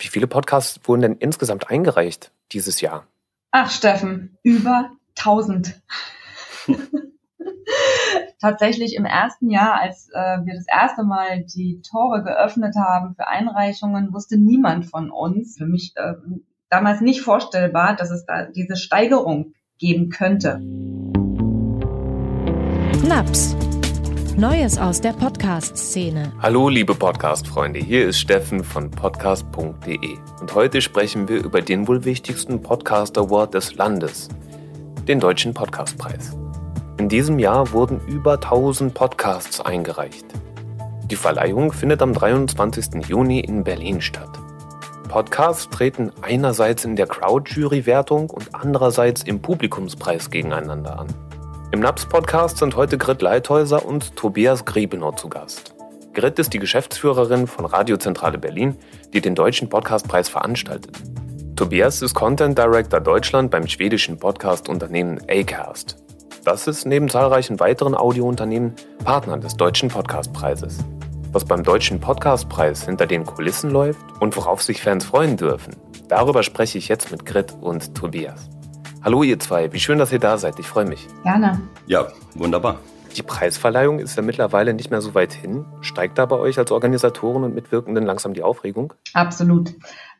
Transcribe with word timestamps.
Wie 0.00 0.08
viele 0.08 0.26
Podcasts 0.26 0.80
wurden 0.84 1.02
denn 1.02 1.16
insgesamt 1.16 1.70
eingereicht 1.70 2.32
dieses 2.52 2.80
Jahr? 2.80 3.06
Ach, 3.50 3.70
Steffen, 3.70 4.38
über 4.42 4.92
1000. 5.18 5.78
Tatsächlich 8.40 8.96
im 8.96 9.04
ersten 9.04 9.50
Jahr, 9.50 9.78
als 9.78 10.08
äh, 10.14 10.38
wir 10.44 10.54
das 10.54 10.64
erste 10.66 11.02
Mal 11.02 11.44
die 11.44 11.82
Tore 11.82 12.24
geöffnet 12.24 12.76
haben 12.76 13.14
für 13.14 13.26
Einreichungen, 13.26 14.14
wusste 14.14 14.38
niemand 14.38 14.86
von 14.86 15.10
uns, 15.10 15.58
für 15.58 15.66
mich 15.66 15.92
äh, 15.96 16.14
damals 16.70 17.02
nicht 17.02 17.20
vorstellbar, 17.20 17.94
dass 17.94 18.10
es 18.10 18.24
da 18.24 18.46
diese 18.46 18.76
Steigerung 18.76 19.52
geben 19.78 20.08
könnte. 20.08 20.60
Naps. 23.06 23.54
Neues 24.40 24.78
aus 24.78 25.02
der 25.02 25.12
Podcast-Szene. 25.12 26.32
Hallo, 26.40 26.70
liebe 26.70 26.94
Podcast-Freunde, 26.94 27.78
hier 27.78 28.08
ist 28.08 28.20
Steffen 28.20 28.64
von 28.64 28.90
podcast.de. 28.90 30.16
Und 30.40 30.54
heute 30.54 30.80
sprechen 30.80 31.28
wir 31.28 31.44
über 31.44 31.60
den 31.60 31.86
wohl 31.86 32.06
wichtigsten 32.06 32.62
Podcast 32.62 33.18
Award 33.18 33.52
des 33.52 33.74
Landes, 33.74 34.30
den 35.06 35.20
Deutschen 35.20 35.52
Podcastpreis. 35.52 36.38
In 36.96 37.10
diesem 37.10 37.38
Jahr 37.38 37.70
wurden 37.72 38.00
über 38.08 38.36
1000 38.36 38.94
Podcasts 38.94 39.60
eingereicht. 39.60 40.24
Die 41.10 41.16
Verleihung 41.16 41.70
findet 41.70 42.00
am 42.00 42.14
23. 42.14 43.06
Juni 43.06 43.40
in 43.40 43.62
Berlin 43.62 44.00
statt. 44.00 44.40
Podcasts 45.10 45.68
treten 45.68 46.12
einerseits 46.22 46.86
in 46.86 46.96
der 46.96 47.08
Crowd-Jury-Wertung 47.08 48.30
und 48.30 48.54
andererseits 48.54 49.22
im 49.22 49.42
Publikumspreis 49.42 50.30
gegeneinander 50.30 50.98
an. 50.98 51.08
Im 51.72 51.78
NAPS-Podcast 51.78 52.58
sind 52.58 52.74
heute 52.74 52.98
Grit 52.98 53.22
Leithäuser 53.22 53.86
und 53.86 54.16
Tobias 54.16 54.64
Griebenau 54.64 55.12
zu 55.12 55.28
Gast. 55.28 55.72
Grit 56.14 56.36
ist 56.40 56.52
die 56.52 56.58
Geschäftsführerin 56.58 57.46
von 57.46 57.64
Radiozentrale 57.64 58.38
Berlin, 58.38 58.76
die 59.12 59.20
den 59.20 59.36
Deutschen 59.36 59.68
Podcastpreis 59.68 60.28
veranstaltet. 60.28 60.98
Tobias 61.54 62.02
ist 62.02 62.14
Content 62.14 62.58
Director 62.58 63.00
Deutschland 63.00 63.52
beim 63.52 63.68
schwedischen 63.68 64.18
Podcast-Unternehmen 64.18 65.20
Acast. 65.30 65.96
Das 66.44 66.66
ist 66.66 66.86
neben 66.86 67.08
zahlreichen 67.08 67.60
weiteren 67.60 67.94
Audiounternehmen 67.94 68.74
Partner 69.04 69.38
des 69.38 69.56
Deutschen 69.56 69.90
Podcastpreises. 69.90 70.78
Was 71.30 71.44
beim 71.44 71.62
Deutschen 71.62 72.00
Podcastpreis 72.00 72.84
hinter 72.84 73.06
den 73.06 73.24
Kulissen 73.24 73.70
läuft 73.70 74.00
und 74.18 74.36
worauf 74.36 74.60
sich 74.60 74.82
Fans 74.82 75.04
freuen 75.04 75.36
dürfen, 75.36 75.76
darüber 76.08 76.42
spreche 76.42 76.78
ich 76.78 76.88
jetzt 76.88 77.12
mit 77.12 77.24
Grit 77.24 77.54
und 77.60 77.94
Tobias. 77.94 78.50
Hallo 79.02 79.22
ihr 79.22 79.38
zwei, 79.38 79.72
wie 79.72 79.80
schön, 79.80 79.98
dass 79.98 80.12
ihr 80.12 80.18
da 80.18 80.36
seid. 80.36 80.58
Ich 80.58 80.66
freue 80.66 80.84
mich. 80.84 81.08
Gerne. 81.22 81.58
Ja, 81.86 82.08
wunderbar. 82.34 82.80
Die 83.16 83.22
Preisverleihung 83.22 83.98
ist 83.98 84.14
ja 84.14 84.22
mittlerweile 84.22 84.74
nicht 84.74 84.90
mehr 84.90 85.00
so 85.00 85.14
weit 85.14 85.32
hin. 85.32 85.64
Steigt 85.80 86.18
da 86.18 86.26
bei 86.26 86.36
euch 86.36 86.58
als 86.58 86.70
Organisatoren 86.70 87.42
und 87.44 87.54
Mitwirkenden 87.54 88.04
langsam 88.04 88.34
die 88.34 88.42
Aufregung? 88.42 88.92
Absolut. 89.14 89.70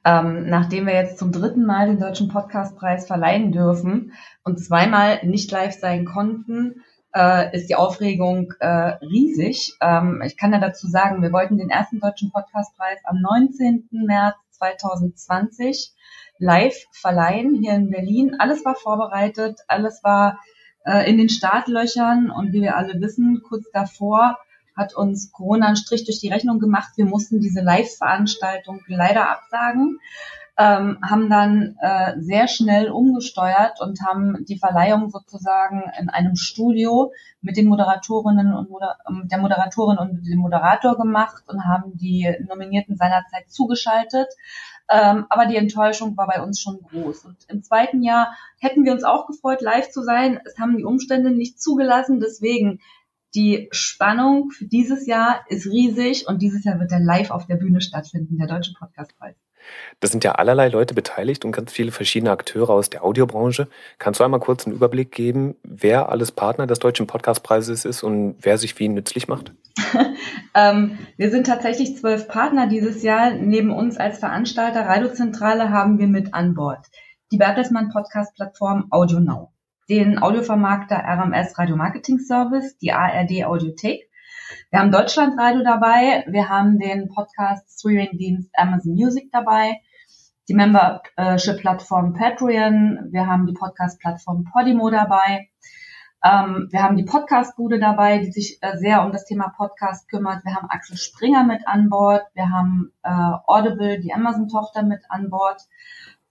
Ähm, 0.07 0.47
nachdem 0.49 0.87
wir 0.87 0.95
jetzt 0.95 1.19
zum 1.19 1.31
dritten 1.31 1.67
Mal 1.67 1.89
den 1.89 2.01
Deutschen 2.01 2.29
Podcastpreis 2.29 3.07
verleihen 3.07 3.53
dürfen 3.53 4.15
und 4.45 4.59
zweimal 4.59 5.27
nicht 5.27 5.51
live 5.51 5.79
sein 5.79 6.07
konnten, 6.07 6.83
äh, 7.15 7.55
ist 7.55 7.69
die 7.69 7.75
Aufregung 7.77 8.55
äh, 8.61 8.67
riesig. 8.67 9.75
Ähm, 9.83 10.23
ich 10.25 10.39
kann 10.39 10.55
ja 10.55 10.59
dazu 10.59 10.87
sagen, 10.87 11.21
wir 11.21 11.33
wollten 11.33 11.59
den 11.59 11.69
ersten 11.69 12.01
Deutschen 12.01 12.33
Podcastpreis 12.33 13.01
am 13.05 13.21
19. 13.21 13.89
März 13.91 14.37
2020 14.53 15.93
live 16.41 16.87
verleihen 16.91 17.55
hier 17.55 17.75
in 17.75 17.91
Berlin. 17.91 18.37
Alles 18.39 18.65
war 18.65 18.75
vorbereitet, 18.75 19.61
alles 19.69 20.03
war 20.03 20.41
äh, 20.85 21.09
in 21.09 21.19
den 21.19 21.29
Startlöchern 21.29 22.31
und 22.31 22.53
wie 22.53 22.63
wir 22.63 22.77
alle 22.77 23.01
wissen, 23.01 23.43
kurz 23.47 23.71
davor 23.73 24.39
hat 24.77 24.95
uns 24.95 25.31
Corona 25.31 25.67
einen 25.67 25.77
Strich 25.77 26.05
durch 26.05 26.21
die 26.21 26.33
Rechnung 26.33 26.59
gemacht. 26.59 26.93
Wir 26.97 27.05
mussten 27.05 27.41
diese 27.41 27.61
Live-Veranstaltung 27.61 28.81
leider 28.87 29.31
absagen, 29.31 30.01
ähm, 30.57 30.99
haben 31.03 31.29
dann 31.29 31.77
äh, 31.81 32.21
sehr 32.21 32.49
schnell 32.49 32.91
umgesteuert 32.91 33.81
und 33.81 34.01
haben 34.07 34.45
die 34.47 34.59
Verleihung 34.59 35.11
sozusagen 35.11 35.83
in 35.99 36.09
einem 36.09 36.37
Studio 36.37 37.13
mit 37.43 37.57
den 37.57 37.67
Moderatorinnen 37.67 38.55
und 38.55 38.71
Moder 38.71 38.97
ähm, 39.09 39.29
der 39.31 39.39
Moderatorin 39.39 39.99
und 39.99 40.27
dem 40.27 40.39
Moderator 40.39 40.97
gemacht 40.97 41.45
und 41.47 41.65
haben 41.65 41.97
die 41.97 42.35
Nominierten 42.49 42.97
seinerzeit 42.97 43.51
zugeschaltet. 43.51 44.29
Ähm, 44.91 45.27
aber 45.29 45.47
die 45.47 45.57
Enttäuschung 45.57 46.17
war 46.17 46.27
bei 46.27 46.43
uns 46.43 46.61
schon 46.61 46.81
groß. 46.83 47.25
Und 47.25 47.37
im 47.49 47.63
zweiten 47.63 48.03
Jahr 48.03 48.35
hätten 48.59 48.85
wir 48.85 48.93
uns 48.93 49.05
auch 49.05 49.27
gefreut, 49.27 49.61
live 49.61 49.91
zu 49.91 50.03
sein. 50.03 50.41
Es 50.45 50.59
haben 50.59 50.77
die 50.77 50.85
Umstände 50.85 51.31
nicht 51.31 51.61
zugelassen. 51.63 52.19
Deswegen 52.21 52.81
die 53.35 53.69
Spannung 53.71 54.51
für 54.51 54.67
dieses 54.67 55.07
Jahr 55.07 55.45
ist 55.49 55.67
riesig 55.67 56.27
und 56.27 56.43
dieses 56.43 56.65
Jahr 56.65 56.81
wird 56.81 56.91
er 56.91 56.99
live 56.99 57.31
auf 57.31 57.47
der 57.47 57.57
Bühne 57.57 57.81
stattfinden, 57.81 58.37
der 58.37 58.49
Deutsche 58.49 58.73
Podcastpreis. 58.77 59.37
Da 60.01 60.09
sind 60.09 60.25
ja 60.25 60.33
allerlei 60.33 60.69
Leute 60.69 60.95
beteiligt 60.95 61.45
und 61.45 61.53
ganz 61.53 61.73
viele 61.73 61.93
verschiedene 61.93 62.31
Akteure 62.31 62.71
aus 62.71 62.91
der 62.91 63.05
Audiobranche. 63.05 63.69
Kannst 63.99 64.21
du 64.21 64.25
einmal 64.25 64.41
kurz 64.41 64.67
einen 64.67 64.75
Überblick 64.75 65.13
geben, 65.13 65.57
wer 65.63 66.09
alles 66.09 66.33
Partner 66.33 66.67
des 66.67 66.79
Deutschen 66.79 67.07
Podcastpreises 67.07 67.85
ist 67.85 68.03
und 68.03 68.37
wer 68.41 68.59
sich 68.59 68.79
wie 68.79 68.89
nützlich 68.89 69.29
macht? 69.29 69.53
ähm, 70.55 70.99
wir 71.17 71.31
sind 71.31 71.47
tatsächlich 71.47 71.97
zwölf 71.97 72.29
Partner 72.29 72.69
dieses 72.69 73.03
Jahr. 73.03 73.33
Neben 73.33 73.71
uns 73.71 73.97
als 73.97 74.19
Veranstalter 74.19 74.87
Radiozentrale 74.87 75.71
haben 75.71 75.99
wir 75.99 76.09
mit 76.09 76.35
an 76.35 76.55
Bord 76.55 76.87
die 77.33 77.39
Bertelsmann 77.39 77.91
Podcast 77.91 78.35
Plattform 78.35 78.87
AudioNow 78.91 79.51
den 79.91 80.21
Audiovermarkter 80.21 80.97
RMS 80.97 81.59
Radio 81.59 81.75
Marketing 81.75 82.21
Service, 82.21 82.79
die 82.79 82.93
ARD 82.93 83.45
Audiothek. 83.45 84.09
Wir 84.71 84.79
haben 84.79 84.93
Deutschlandradio 84.93 85.65
dabei, 85.65 86.25
wir 86.29 86.49
haben 86.49 86.79
den 86.79 87.09
Podcast 87.09 87.81
Streaming-Dienst 87.81 88.51
Amazon 88.55 88.93
Music 88.93 89.33
dabei, 89.33 89.81
die 90.49 90.55
Membership-Plattform 90.55 92.15
Patreon, 92.15 93.09
wir 93.11 93.27
haben 93.27 93.47
die 93.47 93.53
Podcast-Plattform 93.53 94.45
Podimo 94.45 94.89
dabei, 94.91 95.49
ähm, 96.23 96.69
wir 96.71 96.85
haben 96.85 96.97
die 96.97 97.03
Podcast-Bude 97.03 97.81
dabei, 97.81 98.19
die 98.19 98.31
sich 98.31 98.59
äh, 98.61 98.77
sehr 98.79 99.05
um 99.05 99.11
das 99.11 99.25
Thema 99.25 99.53
Podcast 99.57 100.09
kümmert. 100.09 100.45
Wir 100.45 100.55
haben 100.55 100.69
Axel 100.71 100.97
Springer 100.97 101.43
mit 101.43 101.67
an 101.67 101.89
Bord, 101.91 102.23
wir 102.35 102.51
haben 102.51 102.93
äh, 103.03 103.11
Audible, 103.47 103.99
die 103.99 104.13
Amazon-Tochter 104.13 104.85
mit 104.85 105.01
an 105.09 105.31
Bord. 105.31 105.63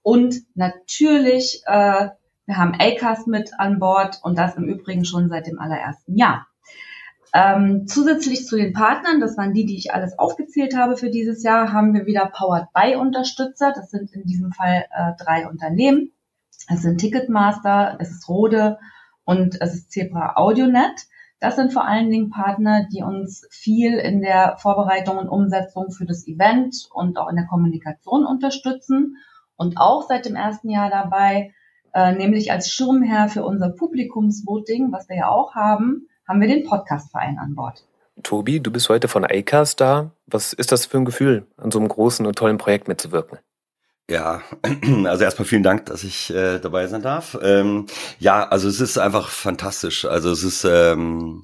Und 0.00 0.36
natürlich 0.54 1.62
äh, 1.66 2.08
wir 2.46 2.56
haben 2.56 2.74
ACAS 2.74 3.26
mit 3.26 3.52
an 3.58 3.78
Bord. 3.78 4.18
Und 4.22 4.38
das 4.38 4.56
im 4.56 4.64
Übrigen 4.64 5.04
schon 5.04 5.28
seit 5.28 5.46
dem 5.46 5.60
allerersten 5.60 6.16
Jahr. 6.16 6.46
Ähm, 7.32 7.86
zusätzlich 7.86 8.46
zu 8.46 8.56
den 8.56 8.72
Partnern, 8.72 9.20
das 9.20 9.36
waren 9.36 9.54
die, 9.54 9.64
die 9.64 9.76
ich 9.76 9.94
alles 9.94 10.18
aufgezählt 10.18 10.76
habe 10.76 10.96
für 10.96 11.10
dieses 11.10 11.42
Jahr, 11.42 11.72
haben 11.72 11.94
wir 11.94 12.06
wieder 12.06 12.26
Powered 12.26 12.72
by 12.72 12.96
Unterstützer. 12.96 13.72
Das 13.74 13.90
sind 13.90 14.12
in 14.12 14.24
diesem 14.24 14.52
Fall 14.52 14.86
äh, 14.90 15.12
drei 15.22 15.48
Unternehmen. 15.48 16.12
Es 16.68 16.82
sind 16.82 16.98
Ticketmaster, 16.98 17.96
es 18.00 18.10
ist 18.10 18.28
Rode 18.28 18.78
und 19.24 19.60
es 19.60 19.74
ist 19.74 19.92
Zebra 19.92 20.34
AudioNet. 20.36 21.06
Das 21.38 21.56
sind 21.56 21.72
vor 21.72 21.86
allen 21.86 22.10
Dingen 22.10 22.30
Partner, 22.30 22.86
die 22.92 23.02
uns 23.02 23.46
viel 23.50 23.94
in 23.94 24.20
der 24.20 24.56
Vorbereitung 24.58 25.16
und 25.16 25.28
Umsetzung 25.28 25.90
für 25.90 26.04
das 26.04 26.26
Event 26.26 26.88
und 26.92 27.16
auch 27.16 27.28
in 27.28 27.36
der 27.36 27.46
Kommunikation 27.46 28.26
unterstützen 28.26 29.16
und 29.56 29.78
auch 29.78 30.06
seit 30.06 30.26
dem 30.26 30.36
ersten 30.36 30.68
Jahr 30.68 30.90
dabei 30.90 31.54
äh, 31.94 32.12
nämlich 32.12 32.52
als 32.52 32.70
Schirmherr 32.70 33.28
für 33.28 33.44
unser 33.44 33.70
Publikumsvoting, 33.70 34.92
was 34.92 35.08
wir 35.08 35.16
ja 35.16 35.28
auch 35.28 35.54
haben, 35.54 36.06
haben 36.30 36.40
wir 36.40 36.46
den 36.46 36.62
Podcastverein 36.62 37.38
an 37.38 37.56
Bord. 37.56 37.84
Tobi, 38.22 38.60
du 38.60 38.70
bist 38.70 38.88
heute 38.88 39.08
von 39.08 39.24
ACAST 39.24 39.80
da. 39.80 40.12
Was 40.26 40.52
ist 40.52 40.70
das 40.70 40.86
für 40.86 40.98
ein 40.98 41.04
Gefühl, 41.04 41.48
an 41.56 41.72
so 41.72 41.80
einem 41.80 41.88
großen 41.88 42.24
und 42.24 42.38
tollen 42.38 42.56
Projekt 42.56 42.86
mitzuwirken? 42.86 43.40
Ja, 44.08 44.42
also 45.06 45.24
erstmal 45.24 45.46
vielen 45.46 45.64
Dank, 45.64 45.86
dass 45.86 46.04
ich 46.04 46.32
äh, 46.32 46.60
dabei 46.60 46.86
sein 46.86 47.02
darf. 47.02 47.36
Ähm, 47.42 47.86
ja, 48.20 48.46
also 48.46 48.68
es 48.68 48.80
ist 48.80 48.96
einfach 48.96 49.28
fantastisch. 49.28 50.04
Also 50.04 50.30
es 50.30 50.44
ist, 50.44 50.64
ähm, 50.64 51.42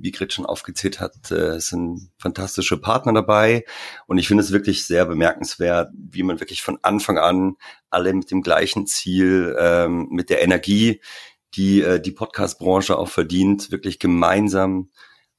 wie 0.00 0.10
Grit 0.10 0.32
schon 0.32 0.46
aufgezählt 0.46 1.00
hat, 1.00 1.30
äh, 1.30 1.56
es 1.56 1.66
sind 1.68 2.10
fantastische 2.18 2.78
Partner 2.78 3.12
dabei 3.12 3.66
und 4.06 4.16
ich 4.16 4.28
finde 4.28 4.42
es 4.42 4.52
wirklich 4.52 4.86
sehr 4.86 5.04
bemerkenswert, 5.04 5.90
wie 5.94 6.22
man 6.22 6.40
wirklich 6.40 6.62
von 6.62 6.78
Anfang 6.80 7.18
an 7.18 7.56
alle 7.90 8.14
mit 8.14 8.30
dem 8.30 8.40
gleichen 8.40 8.86
Ziel, 8.86 9.54
ähm, 9.58 10.08
mit 10.10 10.30
der 10.30 10.42
Energie, 10.42 11.00
die 11.56 11.82
äh, 11.82 12.00
die 12.00 12.12
Podcast-Branche 12.12 12.98
auch 12.98 13.08
verdient, 13.08 13.70
wirklich 13.70 13.98
gemeinsam 13.98 14.90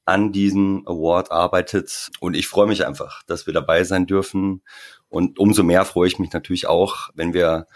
an 0.06 0.32
diesem 0.32 0.84
Award 0.88 1.32
arbeitet. 1.32 2.12
Und 2.20 2.36
ich 2.36 2.48
freue 2.48 2.68
mich 2.68 2.86
einfach, 2.86 3.24
dass 3.24 3.48
wir 3.48 3.54
dabei 3.54 3.84
sein 3.84 4.06
dürfen 4.06 4.62
und 5.10 5.40
umso 5.40 5.64
mehr 5.64 5.86
freue 5.86 6.08
ich 6.08 6.20
mich 6.20 6.34
natürlich 6.34 6.68
auch, 6.68 7.10
wenn 7.16 7.34
wir 7.34 7.68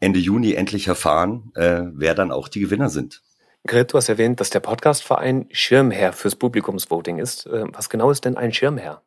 Ende 0.00 0.18
Juni 0.18 0.54
endlich 0.54 0.88
erfahren, 0.88 1.52
äh, 1.54 1.82
wer 1.92 2.14
dann 2.14 2.32
auch 2.32 2.48
die 2.48 2.60
Gewinner 2.60 2.88
sind. 2.88 3.22
Grit, 3.64 3.92
du 3.92 3.98
hast 3.98 4.08
erwähnt, 4.08 4.40
dass 4.40 4.50
der 4.50 4.60
Podcastverein 4.60 5.46
Schirmherr 5.52 6.12
fürs 6.12 6.34
Publikumsvoting 6.34 7.18
ist. 7.18 7.46
Äh, 7.46 7.66
was 7.72 7.88
genau 7.88 8.10
ist 8.10 8.24
denn 8.24 8.36
ein 8.36 8.52
Schirmherr? 8.52 9.02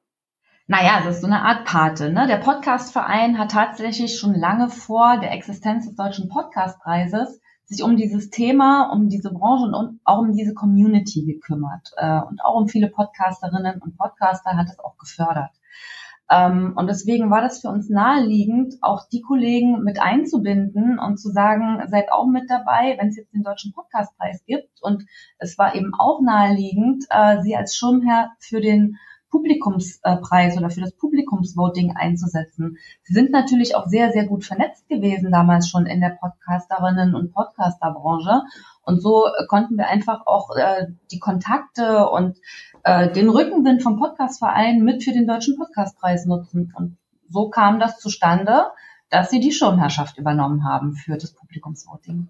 Naja, 0.67 1.01
das 1.03 1.15
ist 1.15 1.21
so 1.21 1.27
eine 1.27 1.41
Art 1.41 1.65
Pate. 1.65 2.09
Ne? 2.09 2.25
Der 2.27 2.37
Podcastverein 2.37 3.37
hat 3.37 3.51
tatsächlich 3.51 4.17
schon 4.17 4.33
lange 4.33 4.69
vor 4.69 5.19
der 5.19 5.33
Existenz 5.33 5.85
des 5.85 5.95
Deutschen 5.95 6.29
Podcastpreises 6.29 7.41
sich 7.65 7.83
um 7.83 7.97
dieses 7.97 8.29
Thema, 8.29 8.91
um 8.91 9.09
diese 9.09 9.31
Branche 9.31 9.65
und 9.75 9.99
auch 10.03 10.19
um 10.19 10.33
diese 10.33 10.53
Community 10.53 11.25
gekümmert. 11.25 11.91
Äh, 11.97 12.21
und 12.21 12.43
auch 12.43 12.55
um 12.55 12.67
viele 12.67 12.89
Podcasterinnen 12.89 13.81
und 13.81 13.97
Podcaster 13.97 14.55
hat 14.55 14.67
es 14.69 14.79
auch 14.79 14.97
gefördert. 14.97 15.51
Ähm, 16.29 16.73
und 16.75 16.87
deswegen 16.87 17.29
war 17.29 17.41
das 17.41 17.61
für 17.61 17.69
uns 17.69 17.89
naheliegend, 17.89 18.75
auch 18.81 19.07
die 19.11 19.21
Kollegen 19.21 19.83
mit 19.83 19.99
einzubinden 20.01 20.97
und 20.97 21.17
zu 21.17 21.29
sagen, 21.29 21.81
seid 21.87 22.11
auch 22.11 22.25
mit 22.25 22.49
dabei, 22.49 22.97
wenn 22.99 23.09
es 23.09 23.17
jetzt 23.17 23.33
den 23.33 23.43
Deutschen 23.43 23.73
Podcastpreis 23.73 24.43
gibt. 24.45 24.81
Und 24.81 25.05
es 25.37 25.57
war 25.57 25.75
eben 25.75 25.93
auch 25.93 26.21
naheliegend, 26.21 27.05
äh, 27.09 27.41
sie 27.41 27.55
als 27.55 27.75
Schirmherr 27.75 28.31
für 28.39 28.59
den 28.59 28.97
Publikumspreis 29.29 30.57
oder 30.57 30.69
für 30.69 30.81
das 30.81 30.93
Publikumsvoting 30.93 31.95
einzusetzen. 31.95 32.77
Sie 33.03 33.13
sind 33.13 33.31
natürlich 33.31 33.75
auch 33.75 33.87
sehr, 33.87 34.11
sehr 34.11 34.25
gut 34.25 34.45
vernetzt 34.45 34.87
gewesen 34.87 35.31
damals 35.31 35.69
schon 35.69 35.85
in 35.85 36.01
der 36.01 36.17
Podcasterinnen- 36.17 37.15
und 37.15 37.33
Podcasterbranche. 37.33 38.43
Und 38.83 39.01
so 39.01 39.25
konnten 39.47 39.77
wir 39.77 39.87
einfach 39.87 40.25
auch 40.25 40.55
äh, 40.55 40.87
die 41.11 41.19
Kontakte 41.19 42.09
und 42.09 42.37
äh, 42.83 43.11
den 43.11 43.29
Rückenwind 43.29 43.81
vom 43.81 43.97
Podcastverein 43.99 44.83
mit 44.83 45.03
für 45.03 45.11
den 45.11 45.27
Deutschen 45.27 45.57
Podcastpreis 45.57 46.25
nutzen. 46.25 46.71
Und 46.75 46.97
so 47.29 47.49
kam 47.49 47.79
das 47.79 47.99
zustande, 47.99 48.67
dass 49.09 49.29
sie 49.29 49.39
die 49.39 49.51
Schirmherrschaft 49.51 50.17
übernommen 50.17 50.65
haben 50.65 50.93
für 50.93 51.17
das 51.17 51.33
Publikumsvoting. 51.33 52.29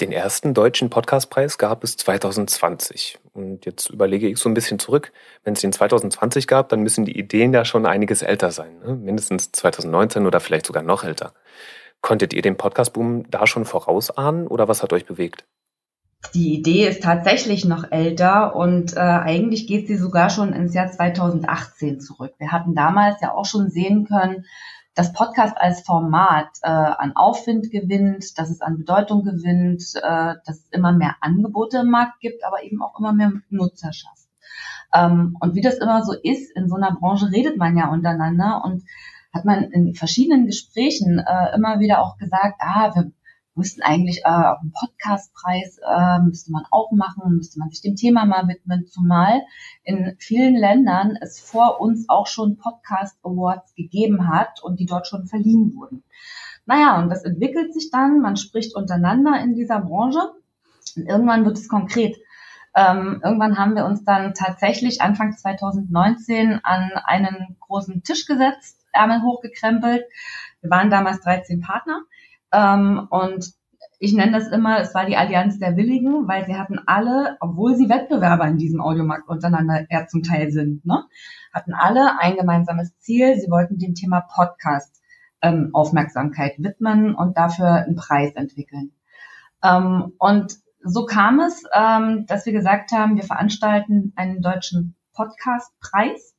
Den 0.00 0.10
ersten 0.10 0.54
deutschen 0.54 0.90
Podcastpreis 0.90 1.56
gab 1.56 1.84
es 1.84 1.96
2020. 1.96 3.20
Und 3.32 3.64
jetzt 3.64 3.90
überlege 3.90 4.28
ich 4.28 4.38
so 4.38 4.48
ein 4.48 4.54
bisschen 4.54 4.80
zurück. 4.80 5.12
Wenn 5.44 5.52
es 5.52 5.60
den 5.60 5.72
2020 5.72 6.48
gab, 6.48 6.68
dann 6.68 6.80
müssen 6.80 7.04
die 7.04 7.16
Ideen 7.16 7.54
ja 7.54 7.64
schon 7.64 7.86
einiges 7.86 8.22
älter 8.22 8.50
sein. 8.50 8.80
Ne? 8.80 8.96
Mindestens 8.96 9.52
2019 9.52 10.26
oder 10.26 10.40
vielleicht 10.40 10.66
sogar 10.66 10.82
noch 10.82 11.04
älter. 11.04 11.32
Konntet 12.00 12.34
ihr 12.34 12.42
den 12.42 12.56
Podcastboom 12.56 13.30
da 13.30 13.46
schon 13.46 13.64
vorausahnen 13.64 14.48
oder 14.48 14.66
was 14.66 14.82
hat 14.82 14.92
euch 14.92 15.06
bewegt? 15.06 15.44
Die 16.34 16.54
Idee 16.54 16.88
ist 16.88 17.02
tatsächlich 17.04 17.64
noch 17.64 17.92
älter 17.92 18.56
und 18.56 18.96
äh, 18.96 19.00
eigentlich 19.00 19.68
geht 19.68 19.86
sie 19.86 19.96
sogar 19.96 20.28
schon 20.28 20.52
ins 20.52 20.74
Jahr 20.74 20.90
2018 20.90 22.00
zurück. 22.00 22.32
Wir 22.38 22.50
hatten 22.50 22.74
damals 22.74 23.20
ja 23.20 23.32
auch 23.32 23.44
schon 23.44 23.70
sehen 23.70 24.06
können, 24.06 24.44
dass 24.94 25.12
Podcast 25.12 25.56
als 25.58 25.80
Format 25.80 26.48
äh, 26.62 26.68
an 26.68 27.16
Aufwind 27.16 27.70
gewinnt, 27.70 28.38
dass 28.38 28.50
es 28.50 28.60
an 28.60 28.78
Bedeutung 28.78 29.24
gewinnt, 29.24 29.82
äh, 29.96 30.34
dass 30.46 30.58
es 30.58 30.68
immer 30.70 30.92
mehr 30.92 31.16
Angebote 31.20 31.78
im 31.78 31.90
Markt 31.90 32.20
gibt, 32.20 32.44
aber 32.44 32.62
eben 32.62 32.80
auch 32.82 32.98
immer 32.98 33.12
mehr 33.12 33.32
Nutzer 33.50 33.92
schafft. 33.92 34.28
Ähm, 34.94 35.36
und 35.40 35.54
wie 35.54 35.60
das 35.60 35.78
immer 35.78 36.04
so 36.04 36.12
ist, 36.12 36.56
in 36.56 36.68
so 36.68 36.76
einer 36.76 36.94
Branche 36.94 37.32
redet 37.32 37.56
man 37.56 37.76
ja 37.76 37.88
untereinander 37.88 38.62
und 38.64 38.84
hat 39.32 39.44
man 39.44 39.64
in 39.64 39.94
verschiedenen 39.94 40.46
Gesprächen 40.46 41.18
äh, 41.18 41.54
immer 41.56 41.80
wieder 41.80 42.00
auch 42.00 42.16
gesagt, 42.16 42.60
ah, 42.60 42.94
wir 42.94 43.10
müssten 43.54 43.82
eigentlich 43.82 44.22
äh, 44.24 44.28
auch 44.28 44.60
einen 44.60 44.72
Podcastpreis 44.72 45.78
äh, 45.78 46.18
müsste 46.20 46.52
man 46.52 46.64
auch 46.70 46.90
machen, 46.92 47.36
müsste 47.36 47.58
man 47.58 47.70
sich 47.70 47.82
dem 47.82 47.96
Thema 47.96 48.26
mal 48.26 48.48
widmen, 48.48 48.86
zumal 48.86 49.42
in 49.84 50.16
vielen 50.18 50.56
Ländern 50.56 51.16
es 51.20 51.40
vor 51.40 51.80
uns 51.80 52.08
auch 52.08 52.26
schon 52.26 52.56
Podcast 52.56 53.16
Awards 53.22 53.74
gegeben 53.74 54.28
hat 54.28 54.62
und 54.62 54.80
die 54.80 54.86
dort 54.86 55.06
schon 55.06 55.26
verliehen 55.26 55.74
wurden. 55.76 56.02
Naja, 56.66 56.98
und 56.98 57.10
das 57.10 57.24
entwickelt 57.24 57.74
sich 57.74 57.90
dann, 57.90 58.20
man 58.20 58.36
spricht 58.36 58.74
untereinander 58.74 59.40
in 59.40 59.54
dieser 59.54 59.80
Branche 59.80 60.32
und 60.96 61.06
irgendwann 61.06 61.44
wird 61.44 61.58
es 61.58 61.68
konkret. 61.68 62.16
Ähm, 62.76 63.20
irgendwann 63.22 63.56
haben 63.56 63.76
wir 63.76 63.84
uns 63.84 64.04
dann 64.04 64.34
tatsächlich 64.34 65.00
Anfang 65.00 65.36
2019 65.36 66.60
an 66.64 66.90
einen 67.04 67.56
großen 67.60 68.02
Tisch 68.02 68.26
gesetzt, 68.26 68.80
Ärmel 68.92 69.22
hochgekrempelt. 69.22 70.04
Wir 70.60 70.70
waren 70.70 70.90
damals 70.90 71.20
13 71.20 71.60
Partner 71.60 72.00
ähm, 72.54 73.06
und 73.10 73.52
ich 73.98 74.14
nenne 74.14 74.32
das 74.32 74.48
immer, 74.48 74.80
es 74.80 74.94
war 74.94 75.06
die 75.06 75.16
Allianz 75.16 75.58
der 75.58 75.76
Willigen, 75.76 76.28
weil 76.28 76.44
sie 76.46 76.56
hatten 76.56 76.78
alle, 76.86 77.36
obwohl 77.40 77.74
sie 77.74 77.88
Wettbewerber 77.88 78.46
in 78.46 78.58
diesem 78.58 78.80
Audiomarkt 78.80 79.28
untereinander 79.28 79.86
eher 79.88 80.06
zum 80.08 80.22
Teil 80.22 80.50
sind, 80.50 80.84
ne, 80.84 81.04
hatten 81.52 81.72
alle 81.72 82.18
ein 82.18 82.36
gemeinsames 82.36 82.98
Ziel. 82.98 83.36
Sie 83.36 83.50
wollten 83.50 83.78
dem 83.78 83.94
Thema 83.94 84.20
Podcast 84.20 85.00
ähm, 85.42 85.70
Aufmerksamkeit 85.72 86.54
widmen 86.58 87.14
und 87.14 87.36
dafür 87.36 87.84
einen 87.84 87.96
Preis 87.96 88.32
entwickeln. 88.34 88.92
Ähm, 89.62 90.12
und 90.18 90.58
so 90.82 91.06
kam 91.06 91.40
es, 91.40 91.64
ähm, 91.74 92.26
dass 92.26 92.44
wir 92.46 92.52
gesagt 92.52 92.92
haben, 92.92 93.16
wir 93.16 93.24
veranstalten 93.24 94.12
einen 94.16 94.42
deutschen 94.42 94.96
Podcastpreis 95.14 96.33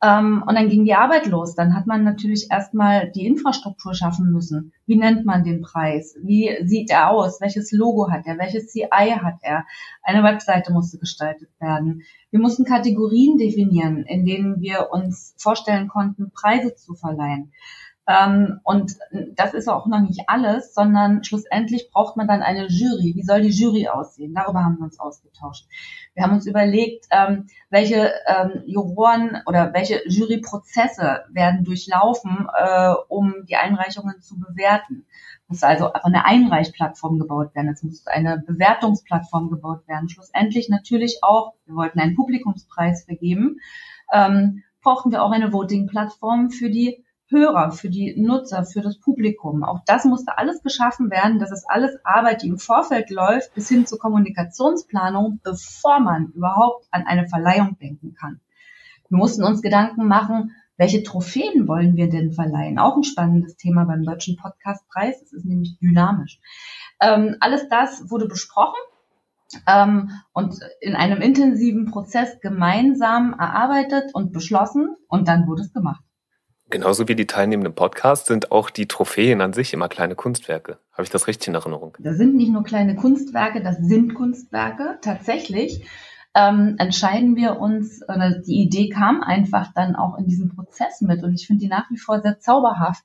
und 0.00 0.54
dann 0.54 0.68
ging 0.68 0.84
die 0.84 0.94
Arbeit 0.94 1.26
los. 1.26 1.56
Dann 1.56 1.74
hat 1.74 1.88
man 1.88 2.04
natürlich 2.04 2.46
erstmal 2.50 3.10
die 3.10 3.26
Infrastruktur 3.26 3.94
schaffen 3.94 4.30
müssen. 4.30 4.72
Wie 4.86 4.94
nennt 4.94 5.24
man 5.24 5.42
den 5.42 5.60
Preis? 5.60 6.16
Wie 6.22 6.56
sieht 6.64 6.90
er 6.90 7.10
aus? 7.10 7.40
Welches 7.40 7.72
Logo 7.72 8.08
hat 8.08 8.24
er? 8.24 8.38
Welches 8.38 8.68
CI 8.68 9.16
hat 9.20 9.38
er? 9.42 9.66
Eine 10.02 10.22
Webseite 10.22 10.72
musste 10.72 10.98
gestaltet 10.98 11.48
werden. 11.58 12.02
Wir 12.30 12.38
mussten 12.38 12.64
Kategorien 12.64 13.38
definieren, 13.38 14.04
in 14.04 14.24
denen 14.24 14.60
wir 14.60 14.90
uns 14.92 15.34
vorstellen 15.36 15.88
konnten, 15.88 16.30
Preise 16.30 16.76
zu 16.76 16.94
verleihen. 16.94 17.52
Ähm, 18.08 18.60
und 18.64 18.96
das 19.34 19.52
ist 19.52 19.68
auch 19.68 19.86
noch 19.86 20.00
nicht 20.00 20.22
alles, 20.28 20.72
sondern 20.72 21.24
schlussendlich 21.24 21.90
braucht 21.92 22.16
man 22.16 22.26
dann 22.26 22.42
eine 22.42 22.66
Jury. 22.66 23.12
Wie 23.14 23.22
soll 23.22 23.42
die 23.42 23.50
Jury 23.50 23.88
aussehen? 23.88 24.32
Darüber 24.34 24.64
haben 24.64 24.78
wir 24.78 24.84
uns 24.84 24.98
ausgetauscht. 24.98 25.66
Wir 26.14 26.24
haben 26.24 26.32
uns 26.32 26.46
überlegt, 26.46 27.04
ähm, 27.10 27.48
welche 27.68 28.14
ähm, 28.26 28.62
Juroren 28.64 29.42
oder 29.44 29.74
welche 29.74 30.08
Juryprozesse 30.08 31.24
werden 31.28 31.64
durchlaufen, 31.64 32.48
äh, 32.58 32.94
um 33.08 33.44
die 33.46 33.56
Einreichungen 33.56 34.22
zu 34.22 34.40
bewerten. 34.40 35.04
Es 35.42 35.48
muss 35.50 35.62
also 35.62 35.92
eine 35.92 36.24
Einreichplattform 36.24 37.18
gebaut 37.18 37.54
werden. 37.54 37.68
Es 37.68 37.82
muss 37.82 38.06
eine 38.06 38.38
Bewertungsplattform 38.38 39.50
gebaut 39.50 39.86
werden. 39.86 40.08
Schlussendlich 40.08 40.70
natürlich 40.70 41.18
auch, 41.20 41.52
wir 41.66 41.74
wollten 41.74 42.00
einen 42.00 42.16
Publikumspreis 42.16 43.04
vergeben, 43.04 43.58
brauchten 44.82 45.10
wir 45.10 45.22
auch 45.22 45.32
eine 45.32 45.52
Voting-Plattform 45.52 46.50
für 46.50 46.70
die 46.70 47.04
Hörer, 47.30 47.72
für 47.72 47.90
die 47.90 48.18
Nutzer, 48.18 48.64
für 48.64 48.80
das 48.80 48.98
Publikum. 48.98 49.62
Auch 49.62 49.80
das 49.84 50.04
musste 50.04 50.38
alles 50.38 50.62
geschaffen 50.62 51.10
werden. 51.10 51.38
Das 51.38 51.52
ist 51.52 51.66
alles 51.68 51.98
Arbeit, 52.04 52.42
die 52.42 52.48
im 52.48 52.58
Vorfeld 52.58 53.10
läuft, 53.10 53.54
bis 53.54 53.68
hin 53.68 53.86
zur 53.86 53.98
Kommunikationsplanung, 53.98 55.40
bevor 55.42 56.00
man 56.00 56.32
überhaupt 56.34 56.86
an 56.90 57.04
eine 57.06 57.28
Verleihung 57.28 57.76
denken 57.78 58.14
kann. 58.14 58.40
Wir 59.10 59.18
mussten 59.18 59.44
uns 59.44 59.60
Gedanken 59.60 60.06
machen, 60.06 60.52
welche 60.78 61.02
Trophäen 61.02 61.66
wollen 61.66 61.96
wir 61.96 62.08
denn 62.08 62.32
verleihen? 62.32 62.78
Auch 62.78 62.96
ein 62.96 63.02
spannendes 63.02 63.56
Thema 63.56 63.84
beim 63.84 64.04
Deutschen 64.04 64.36
Podcastpreis. 64.36 65.20
Es 65.20 65.32
ist 65.32 65.44
nämlich 65.44 65.76
dynamisch. 65.80 66.40
Ähm, 67.00 67.36
alles 67.40 67.68
das 67.68 68.10
wurde 68.10 68.26
besprochen 68.26 68.78
ähm, 69.66 70.10
und 70.32 70.60
in 70.80 70.94
einem 70.94 71.20
intensiven 71.20 71.90
Prozess 71.90 72.40
gemeinsam 72.40 73.34
erarbeitet 73.38 74.14
und 74.14 74.32
beschlossen 74.32 74.96
und 75.08 75.28
dann 75.28 75.46
wurde 75.46 75.62
es 75.62 75.72
gemacht. 75.72 76.02
Genauso 76.70 77.08
wie 77.08 77.14
die 77.14 77.26
teilnehmenden 77.26 77.74
Podcasts 77.74 78.28
sind 78.28 78.52
auch 78.52 78.68
die 78.68 78.86
Trophäen 78.86 79.40
an 79.40 79.54
sich 79.54 79.72
immer 79.72 79.88
kleine 79.88 80.14
Kunstwerke. 80.14 80.78
Habe 80.92 81.04
ich 81.04 81.10
das 81.10 81.26
richtig 81.26 81.48
in 81.48 81.54
Erinnerung? 81.54 81.96
Das 81.98 82.18
sind 82.18 82.36
nicht 82.36 82.52
nur 82.52 82.62
kleine 82.62 82.94
Kunstwerke, 82.94 83.62
das 83.62 83.78
sind 83.78 84.14
Kunstwerke. 84.14 84.98
Tatsächlich 85.00 85.88
ähm, 86.34 86.76
entscheiden 86.78 87.36
wir 87.36 87.58
uns, 87.58 88.02
oder 88.06 88.38
die 88.40 88.62
Idee 88.62 88.90
kam 88.90 89.22
einfach 89.22 89.72
dann 89.74 89.96
auch 89.96 90.18
in 90.18 90.26
diesem 90.26 90.54
Prozess 90.54 91.00
mit 91.00 91.22
und 91.22 91.32
ich 91.34 91.46
finde 91.46 91.60
die 91.62 91.68
nach 91.68 91.90
wie 91.90 91.96
vor 91.96 92.20
sehr 92.20 92.38
zauberhaft. 92.38 93.02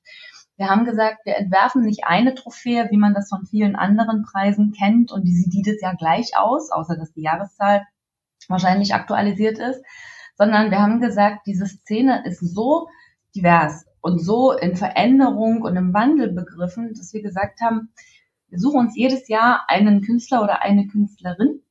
Wir 0.58 0.70
haben 0.70 0.84
gesagt, 0.84 1.26
wir 1.26 1.38
entwerfen 1.38 1.84
nicht 1.84 2.04
eine 2.06 2.36
Trophäe, 2.36 2.90
wie 2.92 2.98
man 2.98 3.14
das 3.14 3.30
von 3.30 3.46
vielen 3.46 3.78
anderen 3.78 4.24
Preisen 4.24 4.74
kennt 4.74 5.12
und 5.12 5.24
die 5.24 5.34
sieht 5.34 5.54
dieses 5.54 5.82
Jahr 5.82 5.96
gleich 5.96 6.38
aus, 6.38 6.70
außer 6.70 6.98
dass 6.98 7.14
die 7.14 7.24
Jahreszahl 7.24 7.84
wahrscheinlich 8.50 8.94
aktualisiert 8.94 9.58
ist, 9.58 9.82
sondern 10.38 10.70
wir 10.70 10.82
haben 10.82 11.00
gesagt, 11.00 11.48
diese 11.48 11.66
Szene 11.66 12.24
ist 12.26 12.40
so 12.40 12.90
divers 13.36 13.86
und 14.02 14.20
so 14.20 14.52
in 14.52 14.76
Veränderung 14.76 15.62
und 15.62 15.76
im 15.76 15.94
Wandel 15.94 16.32
begriffen, 16.32 16.94
dass 16.94 17.14
wir 17.14 17.22
gesagt 17.22 17.62
haben, 17.62 17.90
wir 18.50 18.60
suchen 18.60 18.82
uns 18.82 18.96
jedes 18.96 19.28
Jahr 19.28 19.66
einen 19.68 20.02
Künstler 20.02 20.44
oder 20.44 20.62
eine 20.62 20.88
Künstlerin 20.88 21.62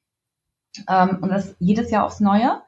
ähm, 0.89 1.19
und 1.21 1.29
das 1.29 1.55
jedes 1.59 1.91
Jahr 1.91 2.05
aufs 2.05 2.21
Neue 2.21 2.63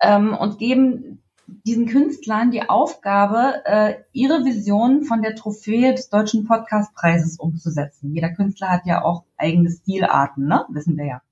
ähm, 0.00 0.34
und 0.34 0.58
geben 0.58 1.22
diesen 1.46 1.86
Künstlern 1.86 2.50
die 2.50 2.68
Aufgabe, 2.68 3.62
äh, 3.66 3.94
ihre 4.12 4.44
Vision 4.44 5.04
von 5.04 5.22
der 5.22 5.34
Trophäe 5.34 5.92
des 5.92 6.08
Deutschen 6.08 6.46
Podcastpreises 6.46 7.38
umzusetzen. 7.38 8.14
Jeder 8.14 8.30
Künstler 8.30 8.70
hat 8.70 8.86
ja 8.86 9.04
auch 9.04 9.24
eigene 9.36 9.70
Stilarten, 9.70 10.46
ne? 10.46 10.64
wissen 10.70 10.96
wir 10.96 11.06
ja. 11.06 11.22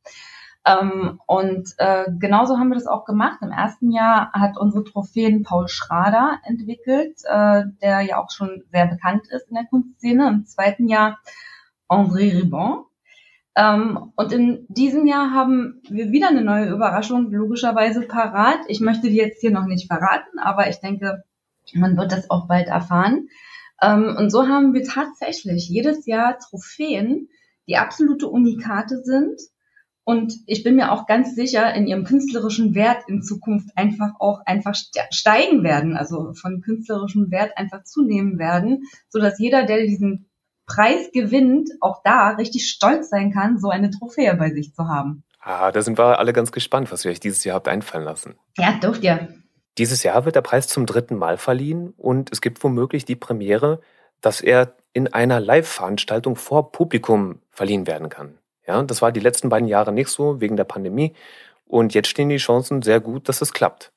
Ähm, 0.70 1.20
und 1.26 1.74
äh, 1.78 2.04
genauso 2.18 2.58
haben 2.58 2.68
wir 2.68 2.74
das 2.74 2.86
auch 2.86 3.04
gemacht. 3.04 3.38
Im 3.42 3.50
ersten 3.50 3.90
Jahr 3.90 4.32
hat 4.32 4.56
unsere 4.56 4.84
Trophäen 4.84 5.42
Paul 5.42 5.68
Schrader 5.68 6.38
entwickelt, 6.44 7.18
äh, 7.24 7.64
der 7.82 8.00
ja 8.02 8.22
auch 8.22 8.30
schon 8.30 8.62
sehr 8.70 8.86
bekannt 8.86 9.26
ist 9.30 9.48
in 9.48 9.54
der 9.54 9.64
Kunstszene. 9.64 10.28
Im 10.28 10.46
zweiten 10.46 10.88
Jahr 10.88 11.18
André 11.88 12.36
Ribon. 12.38 12.84
Ähm, 13.56 14.12
und 14.14 14.32
in 14.32 14.66
diesem 14.68 15.06
Jahr 15.06 15.32
haben 15.32 15.82
wir 15.88 16.12
wieder 16.12 16.28
eine 16.28 16.42
neue 16.42 16.70
Überraschung 16.70 17.30
logischerweise 17.30 18.02
parat. 18.02 18.60
Ich 18.68 18.80
möchte 18.80 19.08
die 19.08 19.16
jetzt 19.16 19.40
hier 19.40 19.50
noch 19.50 19.66
nicht 19.66 19.88
verraten, 19.88 20.38
aber 20.38 20.68
ich 20.68 20.80
denke, 20.80 21.24
man 21.74 21.96
wird 21.96 22.12
das 22.12 22.30
auch 22.30 22.46
bald 22.46 22.68
erfahren. 22.68 23.28
Ähm, 23.82 24.14
und 24.16 24.30
so 24.30 24.46
haben 24.46 24.72
wir 24.72 24.84
tatsächlich 24.84 25.68
jedes 25.68 26.06
Jahr 26.06 26.38
Trophäen, 26.38 27.28
die 27.66 27.76
absolute 27.76 28.28
Unikate 28.28 29.02
sind 29.02 29.40
Und 30.10 30.34
ich 30.46 30.64
bin 30.64 30.74
mir 30.74 30.90
auch 30.90 31.06
ganz 31.06 31.36
sicher, 31.36 31.72
in 31.72 31.86
ihrem 31.86 32.02
künstlerischen 32.02 32.74
Wert 32.74 33.04
in 33.06 33.22
Zukunft 33.22 33.68
einfach 33.76 34.10
auch 34.18 34.40
einfach 34.44 34.74
steigen 34.74 35.62
werden, 35.62 35.96
also 35.96 36.32
von 36.32 36.62
künstlerischem 36.62 37.30
Wert 37.30 37.56
einfach 37.56 37.84
zunehmen 37.84 38.36
werden, 38.36 38.82
so 39.08 39.20
dass 39.20 39.38
jeder, 39.38 39.66
der 39.66 39.82
diesen 39.82 40.28
Preis 40.66 41.12
gewinnt, 41.12 41.70
auch 41.80 42.02
da 42.02 42.30
richtig 42.30 42.68
stolz 42.68 43.08
sein 43.08 43.32
kann, 43.32 43.60
so 43.60 43.68
eine 43.68 43.90
Trophäe 43.90 44.34
bei 44.34 44.50
sich 44.50 44.74
zu 44.74 44.88
haben. 44.88 45.22
Ah, 45.38 45.70
da 45.70 45.80
sind 45.80 45.96
wir 45.96 46.18
alle 46.18 46.32
ganz 46.32 46.50
gespannt, 46.50 46.90
was 46.90 47.04
ihr 47.04 47.12
euch 47.12 47.20
dieses 47.20 47.44
Jahr 47.44 47.54
habt 47.54 47.68
einfallen 47.68 48.04
lassen. 48.04 48.34
Ja, 48.58 48.72
dürft 48.82 49.04
ihr. 49.04 49.28
Dieses 49.78 50.02
Jahr 50.02 50.24
wird 50.24 50.34
der 50.34 50.42
Preis 50.42 50.66
zum 50.66 50.86
dritten 50.86 51.14
Mal 51.14 51.36
verliehen 51.36 51.94
und 51.96 52.32
es 52.32 52.40
gibt 52.40 52.64
womöglich 52.64 53.04
die 53.04 53.14
Premiere, 53.14 53.80
dass 54.20 54.40
er 54.40 54.74
in 54.92 55.06
einer 55.12 55.38
Live-Veranstaltung 55.38 56.34
vor 56.34 56.72
Publikum 56.72 57.38
verliehen 57.52 57.86
werden 57.86 58.08
kann. 58.08 58.39
Ja, 58.70 58.80
das 58.84 59.02
war 59.02 59.10
die 59.10 59.18
letzten 59.18 59.48
beiden 59.48 59.66
Jahre 59.66 59.90
nicht 59.90 60.10
so 60.10 60.40
wegen 60.40 60.56
der 60.56 60.62
Pandemie 60.62 61.12
und 61.66 61.92
jetzt 61.92 62.06
stehen 62.06 62.28
die 62.28 62.36
Chancen 62.36 62.82
sehr 62.82 63.00
gut, 63.00 63.28
dass 63.28 63.42
es 63.42 63.52
klappt. 63.52 63.90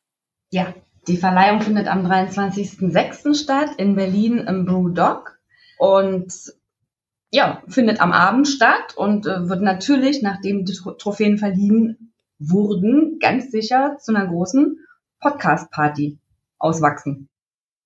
Ja, 0.49 0.73
die 1.07 1.17
Verleihung 1.17 1.61
findet 1.61 1.87
am 1.87 2.03
23.06. 2.07 3.35
statt 3.35 3.69
in 3.77 3.95
Berlin 3.95 4.39
im 4.39 4.65
Brewdog 4.65 5.37
und 5.77 6.33
ja, 7.31 7.61
findet 7.67 8.01
am 8.01 8.11
Abend 8.11 8.47
statt 8.47 8.95
und 8.95 9.27
äh, 9.27 9.47
wird 9.47 9.61
natürlich, 9.61 10.23
nachdem 10.23 10.65
die 10.65 10.73
Trophäen 10.97 11.37
verliehen 11.37 12.11
wurden, 12.39 13.19
ganz 13.19 13.51
sicher 13.51 13.97
zu 13.99 14.15
einer 14.15 14.25
großen 14.25 14.79
Podcast-Party 15.19 16.17
auswachsen. 16.57 17.29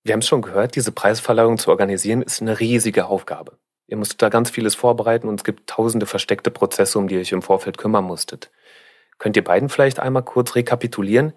Wir 0.04 0.14
haben 0.14 0.20
es 0.20 0.26
schon 0.26 0.40
gehört, 0.40 0.74
diese 0.74 0.92
Preisverleihung 0.92 1.58
zu 1.58 1.68
organisieren 1.68 2.22
ist 2.22 2.40
eine 2.40 2.58
riesige 2.60 3.04
Aufgabe. 3.04 3.58
Ihr 3.88 3.96
musstet 3.96 4.20
da 4.20 4.28
ganz 4.28 4.50
vieles 4.50 4.74
vorbereiten 4.74 5.28
und 5.28 5.40
es 5.40 5.44
gibt 5.44 5.68
tausende 5.68 6.04
versteckte 6.04 6.50
Prozesse, 6.50 6.98
um 6.98 7.08
die 7.08 7.14
ihr 7.14 7.22
euch 7.22 7.32
im 7.32 7.42
Vorfeld 7.42 7.78
kümmern 7.78 8.04
musstet. 8.04 8.50
Könnt 9.16 9.36
ihr 9.36 9.42
beiden 9.42 9.70
vielleicht 9.70 9.98
einmal 9.98 10.22
kurz 10.22 10.54
rekapitulieren, 10.54 11.32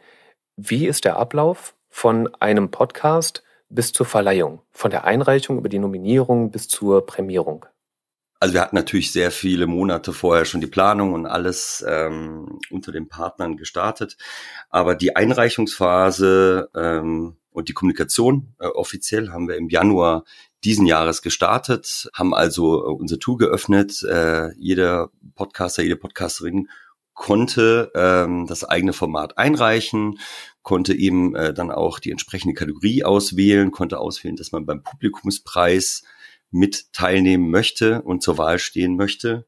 wie 0.57 0.85
ist 0.85 1.05
der 1.05 1.15
Ablauf 1.15 1.75
von 1.89 2.29
einem 2.35 2.69
Podcast 2.69 3.43
bis 3.69 3.93
zur 3.93 4.05
Verleihung, 4.05 4.61
von 4.71 4.91
der 4.91 5.05
Einreichung 5.05 5.57
über 5.57 5.69
die 5.69 5.79
Nominierung 5.79 6.51
bis 6.51 6.67
zur 6.67 7.05
Prämierung? 7.05 7.65
Also 8.41 8.53
wir 8.55 8.61
hatten 8.61 8.75
natürlich 8.75 9.13
sehr 9.13 9.31
viele 9.31 9.65
Monate 9.65 10.11
vorher 10.11 10.45
schon 10.45 10.61
die 10.61 10.67
Planung 10.67 11.13
und 11.13 11.27
alles 11.27 11.85
ähm, 11.87 12.59
unter 12.69 12.91
den 12.91 13.07
Partnern 13.07 13.55
gestartet. 13.55 14.17
Aber 14.69 14.95
die 14.95 15.15
Einreichungsphase 15.15 16.69
ähm, 16.75 17.37
und 17.51 17.69
die 17.69 17.73
Kommunikation 17.73 18.55
äh, 18.59 18.65
offiziell 18.65 19.29
haben 19.29 19.47
wir 19.47 19.55
im 19.55 19.69
Januar 19.69 20.23
diesen 20.63 20.85
Jahres 20.85 21.21
gestartet, 21.21 22.09
haben 22.13 22.33
also 22.33 22.85
äh, 22.85 22.91
unser 22.91 23.19
Tool 23.19 23.37
geöffnet. 23.37 24.03
Äh, 24.03 24.53
jeder 24.57 25.09
Podcaster, 25.35 25.83
jede 25.83 25.95
Podcasterin 25.95 26.69
konnte 27.13 27.91
ähm, 27.95 28.47
das 28.47 28.63
eigene 28.63 28.93
Format 28.93 29.37
einreichen, 29.37 30.19
konnte 30.61 30.93
eben 30.93 31.35
äh, 31.35 31.53
dann 31.53 31.71
auch 31.71 31.99
die 31.99 32.11
entsprechende 32.11 32.53
Kategorie 32.53 33.03
auswählen, 33.03 33.71
konnte 33.71 33.99
auswählen, 33.99 34.35
dass 34.35 34.51
man 34.51 34.65
beim 34.65 34.83
Publikumspreis 34.83 36.03
mit 36.51 36.93
teilnehmen 36.93 37.49
möchte 37.49 38.01
und 38.01 38.23
zur 38.23 38.37
Wahl 38.37 38.59
stehen 38.59 38.95
möchte. 38.95 39.45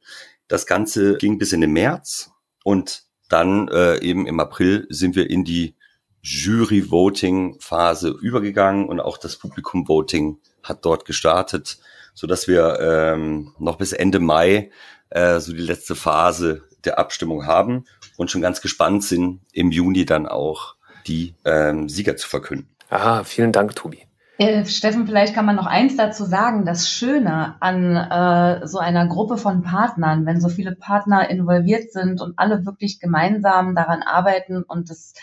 Das 0.48 0.66
Ganze 0.66 1.18
ging 1.18 1.38
bis 1.38 1.54
in 1.54 1.62
den 1.62 1.72
März 1.72 2.32
und 2.64 3.04
dann 3.30 3.68
äh, 3.70 4.00
eben 4.02 4.28
im 4.28 4.40
April 4.40 4.86
sind 4.90 5.16
wir 5.16 5.30
in 5.30 5.44
die 5.44 5.76
Jury-Voting-Phase 6.22 8.10
übergegangen 8.10 8.88
und 8.88 9.00
auch 9.00 9.18
das 9.18 9.38
Publikum-Voting 9.38 10.40
hat 10.64 10.86
dort 10.86 11.06
gestartet, 11.06 11.78
so 12.14 12.28
dass 12.28 12.48
wir 12.48 12.80
ähm, 12.80 13.54
noch 13.60 13.78
bis 13.78 13.94
Ende 13.94 14.20
Mai 14.20 14.72
äh, 15.10 15.40
so 15.40 15.54
die 15.54 15.60
letzte 15.60 15.96
Phase 15.96 16.64
der 16.86 17.00
Abstimmung 17.00 17.46
haben 17.46 17.86
und 18.18 18.32
schon 18.32 18.42
ganz 18.42 18.62
gespannt 18.62 19.04
sind, 19.04 19.42
im 19.52 19.72
Juni 19.72 20.06
dann 20.06 20.28
auch 20.28 20.76
die 21.08 21.36
ähm, 21.46 21.90
Sieger 21.90 22.16
zu 22.16 22.28
verkünden. 22.28 22.70
Aha, 22.90 23.24
vielen 23.24 23.52
Dank, 23.52 23.76
Tobi. 23.76 24.06
Äh, 24.38 24.66
Steffen, 24.66 25.06
vielleicht 25.06 25.36
kann 25.36 25.46
man 25.46 25.56
noch 25.56 25.68
eins 25.68 25.96
dazu 25.96 26.26
sagen. 26.26 26.66
Das 26.66 26.90
Schöne 26.90 27.56
an 27.60 27.96
äh, 27.96 28.68
so 28.68 28.80
einer 28.80 29.08
Gruppe 29.08 29.38
von 29.38 29.62
Partnern, 29.62 30.26
wenn 30.26 30.42
so 30.42 30.50
viele 30.50 30.76
Partner 30.76 31.30
involviert 31.30 31.92
sind 31.92 32.22
und 32.22 32.34
alle 32.38 32.66
wirklich 32.66 33.00
gemeinsam 33.00 33.76
daran 33.76 34.02
arbeiten 34.02 34.64
und 34.64 34.90
das 34.90 35.14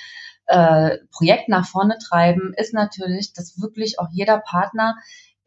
äh, 0.46 0.98
Projekt 1.12 1.48
nach 1.48 1.66
vorne 1.66 1.98
treiben, 1.98 2.54
ist 2.56 2.72
natürlich, 2.72 3.32
dass 3.32 3.60
wirklich 3.60 3.98
auch 3.98 4.08
jeder 4.12 4.38
Partner 4.38 4.96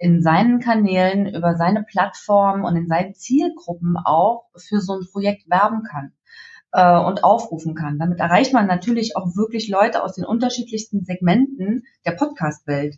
in 0.03 0.21
seinen 0.21 0.59
Kanälen, 0.59 1.33
über 1.33 1.55
seine 1.55 1.81
Plattform 1.81 2.65
und 2.65 2.75
in 2.75 2.87
seinen 2.87 3.13
Zielgruppen 3.13 3.95
auch 3.95 4.49
für 4.57 4.81
so 4.81 4.99
ein 4.99 5.07
Projekt 5.09 5.49
werben 5.49 5.83
kann 5.83 6.11
äh, 6.73 6.99
und 6.99 7.23
aufrufen 7.23 7.73
kann. 7.73 7.99
Damit 7.99 8.19
erreicht 8.19 8.51
man 8.51 8.67
natürlich 8.67 9.15
auch 9.15 9.37
wirklich 9.37 9.69
Leute 9.69 10.03
aus 10.03 10.15
den 10.15 10.25
unterschiedlichsten 10.25 11.05
Segmenten 11.05 11.83
der 12.05 12.11
Podcast-Welt. 12.11 12.97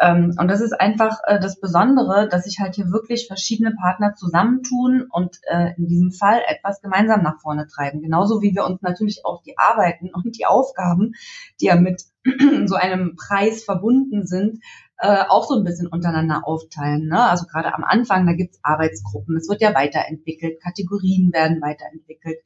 Ähm, 0.00 0.34
und 0.38 0.48
das 0.48 0.62
ist 0.62 0.72
einfach 0.72 1.18
äh, 1.26 1.38
das 1.38 1.60
Besondere, 1.60 2.26
dass 2.26 2.44
sich 2.44 2.58
halt 2.58 2.74
hier 2.74 2.86
wirklich 2.86 3.26
verschiedene 3.26 3.74
Partner 3.74 4.14
zusammentun 4.14 5.06
und 5.10 5.38
äh, 5.50 5.74
in 5.76 5.88
diesem 5.88 6.10
Fall 6.10 6.40
etwas 6.48 6.80
gemeinsam 6.80 7.22
nach 7.22 7.38
vorne 7.42 7.66
treiben. 7.66 8.00
Genauso 8.00 8.40
wie 8.40 8.54
wir 8.54 8.64
uns 8.64 8.80
natürlich 8.80 9.26
auch 9.26 9.42
die 9.42 9.58
Arbeiten 9.58 10.08
und 10.10 10.38
die 10.38 10.46
Aufgaben, 10.46 11.12
die 11.60 11.66
ja 11.66 11.76
mit 11.76 12.02
so 12.66 12.76
einem 12.76 13.14
Preis 13.16 13.62
verbunden 13.62 14.26
sind, 14.26 14.60
äh, 14.98 15.24
auch 15.28 15.44
so 15.44 15.56
ein 15.56 15.64
bisschen 15.64 15.86
untereinander 15.86 16.46
aufteilen. 16.46 17.08
Ne? 17.08 17.22
Also 17.22 17.46
gerade 17.46 17.74
am 17.74 17.84
Anfang, 17.84 18.26
da 18.26 18.32
gibt's 18.32 18.60
Arbeitsgruppen, 18.62 19.36
es 19.36 19.48
wird 19.48 19.60
ja 19.60 19.74
weiterentwickelt, 19.74 20.60
Kategorien 20.62 21.32
werden 21.32 21.60
weiterentwickelt, 21.60 22.38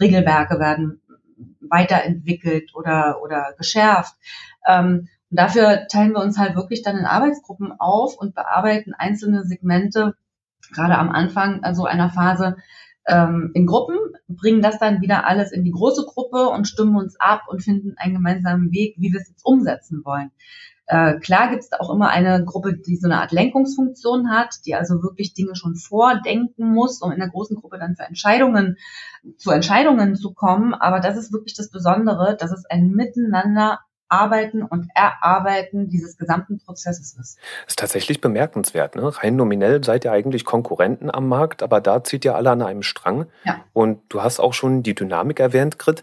Regelwerke 0.00 0.58
werden 0.58 1.00
weiterentwickelt 1.60 2.74
oder, 2.74 3.22
oder 3.22 3.54
geschärft. 3.56 4.14
Ähm, 4.66 5.08
und 5.30 5.40
dafür 5.40 5.88
teilen 5.88 6.12
wir 6.12 6.22
uns 6.22 6.38
halt 6.38 6.54
wirklich 6.56 6.82
dann 6.82 6.98
in 6.98 7.06
Arbeitsgruppen 7.06 7.72
auf 7.78 8.16
und 8.16 8.34
bearbeiten 8.34 8.92
einzelne 8.94 9.44
Segmente, 9.44 10.14
gerade 10.72 10.96
am 10.98 11.10
Anfang 11.10 11.62
also 11.64 11.84
einer 11.84 12.10
Phase, 12.10 12.56
ähm, 13.06 13.50
in 13.54 13.66
Gruppen, 13.66 13.98
bringen 14.28 14.62
das 14.62 14.78
dann 14.78 15.02
wieder 15.02 15.26
alles 15.26 15.52
in 15.52 15.64
die 15.64 15.72
große 15.72 16.04
Gruppe 16.06 16.48
und 16.48 16.66
stimmen 16.66 16.96
uns 16.96 17.18
ab 17.20 17.42
und 17.48 17.62
finden 17.62 17.94
einen 17.96 18.14
gemeinsamen 18.14 18.72
Weg, 18.72 18.94
wie 18.98 19.12
wir 19.12 19.20
es 19.20 19.28
jetzt 19.28 19.44
umsetzen 19.44 20.02
wollen. 20.04 20.30
Äh, 20.86 21.18
klar 21.20 21.50
gibt 21.50 21.62
es 21.62 21.72
auch 21.72 21.90
immer 21.90 22.10
eine 22.10 22.44
Gruppe, 22.44 22.76
die 22.76 22.96
so 22.96 23.08
eine 23.08 23.20
Art 23.20 23.32
Lenkungsfunktion 23.32 24.30
hat, 24.30 24.54
die 24.66 24.74
also 24.74 25.02
wirklich 25.02 25.32
Dinge 25.32 25.56
schon 25.56 25.76
vordenken 25.76 26.72
muss, 26.72 27.00
um 27.00 27.10
in 27.10 27.18
der 27.18 27.30
großen 27.30 27.56
Gruppe 27.56 27.78
dann 27.78 27.96
für 27.96 28.04
Entscheidungen, 28.04 28.76
zu 29.38 29.50
Entscheidungen 29.50 30.14
zu 30.16 30.34
kommen. 30.34 30.74
Aber 30.74 31.00
das 31.00 31.16
ist 31.16 31.32
wirklich 31.32 31.54
das 31.54 31.70
Besondere, 31.70 32.36
dass 32.38 32.52
es 32.52 32.66
ein 32.66 32.90
Miteinander 32.90 33.80
Arbeiten 34.08 34.62
und 34.62 34.88
Erarbeiten 34.94 35.88
dieses 35.88 36.16
gesamten 36.16 36.58
Prozesses 36.58 37.16
ist. 37.18 37.38
Das 37.38 37.68
ist 37.68 37.78
tatsächlich 37.78 38.20
bemerkenswert. 38.20 38.94
Ne? 38.96 39.10
Rein 39.16 39.36
nominell 39.36 39.82
seid 39.82 40.04
ihr 40.04 40.12
eigentlich 40.12 40.44
Konkurrenten 40.44 41.10
am 41.10 41.26
Markt, 41.26 41.62
aber 41.62 41.80
da 41.80 42.04
zieht 42.04 42.24
ihr 42.24 42.36
alle 42.36 42.50
an 42.50 42.62
einem 42.62 42.82
Strang. 42.82 43.26
Ja. 43.44 43.64
Und 43.72 44.00
du 44.10 44.22
hast 44.22 44.38
auch 44.38 44.52
schon 44.52 44.82
die 44.82 44.94
Dynamik 44.94 45.40
erwähnt, 45.40 45.78
Grit. 45.78 46.02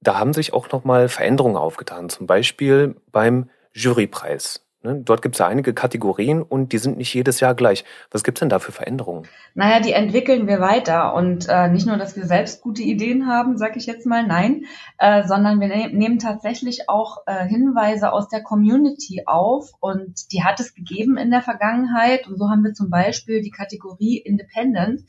Da 0.00 0.18
haben 0.18 0.32
sich 0.34 0.52
auch 0.52 0.70
nochmal 0.70 1.08
Veränderungen 1.08 1.56
aufgetan. 1.56 2.08
Zum 2.10 2.26
Beispiel 2.26 2.96
beim 3.10 3.48
Jurypreis. 3.74 4.60
Ne? 4.82 5.00
Dort 5.04 5.22
gibt 5.22 5.36
es 5.36 5.38
ja 5.38 5.46
einige 5.46 5.74
Kategorien 5.74 6.42
und 6.42 6.72
die 6.72 6.78
sind 6.78 6.96
nicht 6.96 7.14
jedes 7.14 7.40
Jahr 7.40 7.54
gleich. 7.54 7.84
Was 8.10 8.24
gibt 8.24 8.38
es 8.38 8.40
denn 8.40 8.48
da 8.48 8.58
für 8.58 8.72
Veränderungen? 8.72 9.28
Naja, 9.54 9.80
die 9.80 9.92
entwickeln 9.92 10.48
wir 10.48 10.60
weiter. 10.60 11.14
Und 11.14 11.48
äh, 11.48 11.68
nicht 11.68 11.86
nur, 11.86 11.96
dass 11.96 12.16
wir 12.16 12.26
selbst 12.26 12.62
gute 12.62 12.82
Ideen 12.82 13.26
haben, 13.26 13.56
sage 13.56 13.78
ich 13.78 13.86
jetzt 13.86 14.06
mal, 14.06 14.26
nein, 14.26 14.64
äh, 14.98 15.24
sondern 15.26 15.60
wir 15.60 15.68
ne 15.68 15.90
nehmen 15.92 16.18
tatsächlich 16.18 16.88
auch 16.88 17.18
äh, 17.26 17.46
Hinweise 17.46 18.12
aus 18.12 18.28
der 18.28 18.42
Community 18.42 19.22
auf. 19.26 19.70
Und 19.80 20.32
die 20.32 20.42
hat 20.42 20.58
es 20.58 20.74
gegeben 20.74 21.16
in 21.16 21.30
der 21.30 21.42
Vergangenheit. 21.42 22.26
Und 22.26 22.38
so 22.38 22.50
haben 22.50 22.64
wir 22.64 22.72
zum 22.72 22.90
Beispiel 22.90 23.40
die 23.40 23.50
Kategorie 23.50 24.18
Independent 24.18 25.02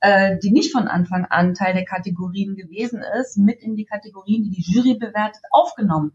äh, 0.00 0.38
die 0.38 0.50
nicht 0.50 0.72
von 0.72 0.88
Anfang 0.88 1.24
an 1.24 1.54
Teil 1.54 1.74
der 1.74 1.84
Kategorien 1.84 2.54
gewesen 2.54 3.02
ist, 3.20 3.38
mit 3.38 3.62
in 3.62 3.76
die 3.76 3.84
Kategorien, 3.84 4.44
die 4.44 4.50
die 4.50 4.72
Jury 4.72 4.94
bewertet, 4.94 5.42
aufgenommen. 5.50 6.12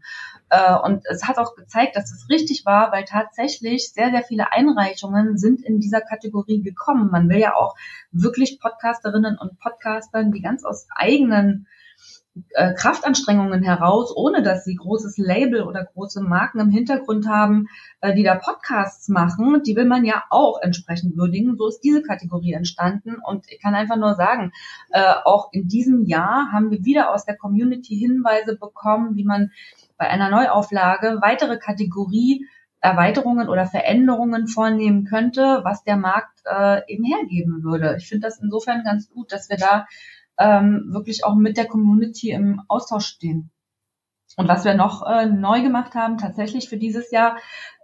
Äh, 0.50 0.74
und 0.74 1.04
es 1.06 1.24
hat 1.24 1.38
auch 1.38 1.56
gezeigt, 1.56 1.96
dass 1.96 2.12
es 2.12 2.28
richtig 2.28 2.64
war, 2.64 2.92
weil 2.92 3.04
tatsächlich 3.04 3.92
sehr, 3.92 4.10
sehr 4.10 4.22
viele 4.22 4.52
Einreichungen 4.52 5.36
sind 5.36 5.62
in 5.62 5.80
dieser 5.80 6.00
Kategorie 6.00 6.62
gekommen. 6.62 7.10
Man 7.10 7.28
will 7.28 7.38
ja 7.38 7.54
auch 7.54 7.74
wirklich 8.12 8.60
Podcasterinnen 8.60 9.36
und 9.38 9.58
Podcastern, 9.58 10.32
die 10.32 10.42
ganz 10.42 10.64
aus 10.64 10.86
eigenen 10.94 11.66
äh, 12.50 12.72
Kraftanstrengungen 12.74 13.62
heraus, 13.62 14.12
ohne 14.16 14.42
dass 14.42 14.64
sie 14.64 14.74
großes 14.74 15.18
Label 15.18 15.62
oder 15.62 15.84
große 15.84 16.22
Marken 16.22 16.60
im 16.60 16.70
Hintergrund 16.70 17.28
haben, 17.28 17.66
äh, 18.00 18.14
die 18.14 18.22
da 18.22 18.36
Podcasts 18.36 19.08
machen, 19.08 19.62
die 19.64 19.76
will 19.76 19.84
man 19.84 20.04
ja 20.04 20.24
auch 20.30 20.60
entsprechend 20.62 21.16
würdigen. 21.16 21.56
So 21.56 21.68
ist 21.68 21.80
diese 21.80 22.02
Kategorie 22.02 22.54
entstanden 22.54 23.16
und 23.22 23.44
ich 23.50 23.60
kann 23.60 23.74
einfach 23.74 23.96
nur 23.96 24.14
sagen, 24.14 24.52
äh, 24.90 25.14
auch 25.24 25.48
in 25.52 25.68
diesem 25.68 26.04
Jahr 26.04 26.50
haben 26.52 26.70
wir 26.70 26.84
wieder 26.84 27.12
aus 27.12 27.26
der 27.26 27.36
Community 27.36 27.96
Hinweise 27.96 28.56
bekommen, 28.56 29.16
wie 29.16 29.24
man 29.24 29.50
bei 29.98 30.08
einer 30.08 30.30
Neuauflage 30.30 31.18
weitere 31.20 31.58
Kategorie 31.58 32.46
Erweiterungen 32.80 33.48
oder 33.48 33.66
Veränderungen 33.66 34.48
vornehmen 34.48 35.04
könnte, 35.04 35.60
was 35.62 35.84
der 35.84 35.96
Markt 35.96 36.40
äh, 36.44 36.80
eben 36.92 37.04
hergeben 37.04 37.62
würde. 37.62 37.94
Ich 37.98 38.08
finde 38.08 38.26
das 38.26 38.40
insofern 38.40 38.82
ganz 38.82 39.08
gut, 39.08 39.30
dass 39.32 39.48
wir 39.48 39.56
da 39.56 39.86
ähm, 40.42 40.86
wirklich 40.88 41.24
auch 41.24 41.34
mit 41.34 41.56
der 41.56 41.66
Community 41.66 42.30
im 42.30 42.62
Austausch 42.68 43.06
stehen. 43.06 43.50
Und 44.36 44.48
was 44.48 44.64
wir 44.64 44.74
noch 44.74 45.06
äh, 45.06 45.26
neu 45.26 45.62
gemacht 45.62 45.94
haben, 45.94 46.18
tatsächlich 46.18 46.68
für 46.68 46.78
dieses 46.78 47.10
Jahr, 47.10 47.36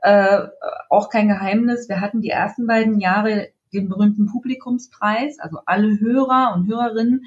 äh, 0.03 0.41
auch 0.89 1.11
kein 1.11 1.29
Geheimnis, 1.29 1.89
wir 1.89 2.01
hatten 2.01 2.23
die 2.23 2.31
ersten 2.31 2.67
beiden 2.67 3.01
Jahre 3.01 3.49
den 3.73 3.89
berühmten 3.89 4.27
Publikumspreis, 4.27 5.39
also 5.39 5.59
alle 5.67 6.01
Hörer 6.01 6.55
und 6.55 6.67
Hörerinnen 6.67 7.25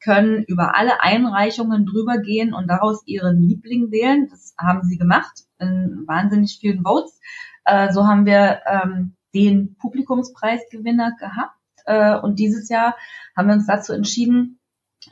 können 0.00 0.44
über 0.44 0.76
alle 0.76 1.00
Einreichungen 1.00 1.86
drüber 1.86 2.18
gehen 2.18 2.52
und 2.52 2.68
daraus 2.68 3.02
ihren 3.06 3.40
Liebling 3.40 3.90
wählen. 3.90 4.28
Das 4.30 4.54
haben 4.58 4.84
sie 4.84 4.98
gemacht 4.98 5.44
in 5.58 6.04
wahnsinnig 6.06 6.58
vielen 6.60 6.82
Votes. 6.82 7.18
Äh, 7.64 7.92
so 7.92 8.06
haben 8.06 8.26
wir 8.26 8.60
ähm, 8.66 9.16
den 9.34 9.76
Publikumspreisgewinner 9.76 11.16
gehabt. 11.18 11.56
Äh, 11.86 12.18
und 12.18 12.38
dieses 12.38 12.68
Jahr 12.68 12.96
haben 13.36 13.48
wir 13.48 13.54
uns 13.54 13.66
dazu 13.66 13.92
entschieden, 13.92 14.57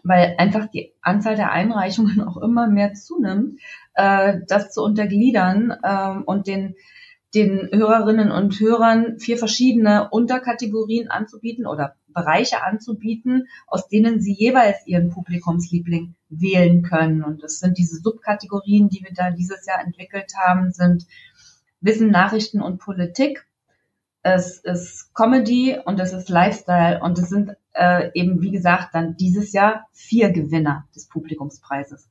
weil 0.03 0.35
einfach 0.39 0.67
die 0.67 0.93
Anzahl 1.03 1.37
der 1.37 1.53
Einreichungen 1.53 2.21
auch 2.27 2.37
immer 2.37 2.69
mehr 2.69 2.95
zunimmt, 2.95 3.61
äh, 3.95 4.39
das 4.49 4.73
zu 4.73 4.83
untergliedern 4.83 5.75
äh, 5.83 6.23
und 6.25 6.47
den 6.47 6.75
den 7.35 7.69
Hörerinnen 7.71 8.31
und 8.31 8.59
Hörern 8.61 9.19
vier 9.19 9.37
verschiedene 9.37 10.09
Unterkategorien 10.11 11.11
anzubieten 11.11 11.67
oder 11.67 11.97
Bereiche 12.09 12.63
anzubieten, 12.63 13.49
aus 13.67 13.89
denen 13.89 14.21
sie 14.21 14.33
jeweils 14.33 14.87
ihren 14.87 15.11
Publikumsliebling 15.11 16.15
wählen 16.31 16.83
können. 16.83 17.23
Und 17.23 17.43
das 17.43 17.59
sind 17.59 17.77
diese 17.77 17.97
Subkategorien, 17.97 18.89
die 18.89 19.05
wir 19.05 19.13
da 19.13 19.31
dieses 19.31 19.67
Jahr 19.67 19.85
entwickelt 19.85 20.33
haben, 20.35 20.73
sind 20.73 21.07
Wissen, 21.81 22.11
Nachrichten 22.11 22.63
und 22.63 22.79
Politik. 22.79 23.47
Es 24.23 24.59
ist 24.59 25.15
Comedy 25.15 25.79
und 25.85 26.01
es 26.01 26.15
ist 26.15 26.31
Lifestyle 26.31 27.01
und 27.03 27.19
es 27.19 27.29
sind 27.29 27.53
äh, 27.77 28.11
eben, 28.15 28.41
wie 28.41 28.51
gesagt, 28.51 28.95
dann 28.95 29.17
dieses 29.17 29.53
Jahr 29.53 29.87
vier 29.93 30.31
Gewinner 30.31 30.89
des 30.95 31.09
Publikumspreises. 31.09 32.09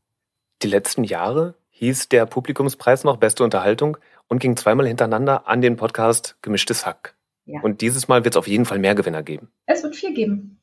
Die 0.62 0.68
letzten 0.68 1.04
Jahre 1.04 1.56
hieß 1.72 2.10
der 2.10 2.26
Publikumspreis 2.26 3.04
noch 3.04 3.18
Beste 3.18 3.44
Unterhaltung 3.44 3.98
und 4.28 4.40
ging 4.40 4.56
zweimal 4.56 4.88
hintereinander 4.88 5.48
an 5.48 5.62
den 5.62 5.76
Podcast 5.76 6.38
Gemischtes 6.42 6.86
Hack. 6.86 7.16
Ja. 7.46 7.62
Und 7.62 7.82
dieses 7.82 8.08
Mal 8.08 8.24
wird 8.24 8.36
es 8.36 8.38
auf 8.38 8.48
jeden 8.48 8.66
Fall 8.66 8.80
mehr 8.80 8.96
Gewinner 8.96 9.24
geben. 9.24 9.50
Es 9.66 9.84
wird 9.84 9.96
vier 9.96 10.14
geben. 10.14 10.62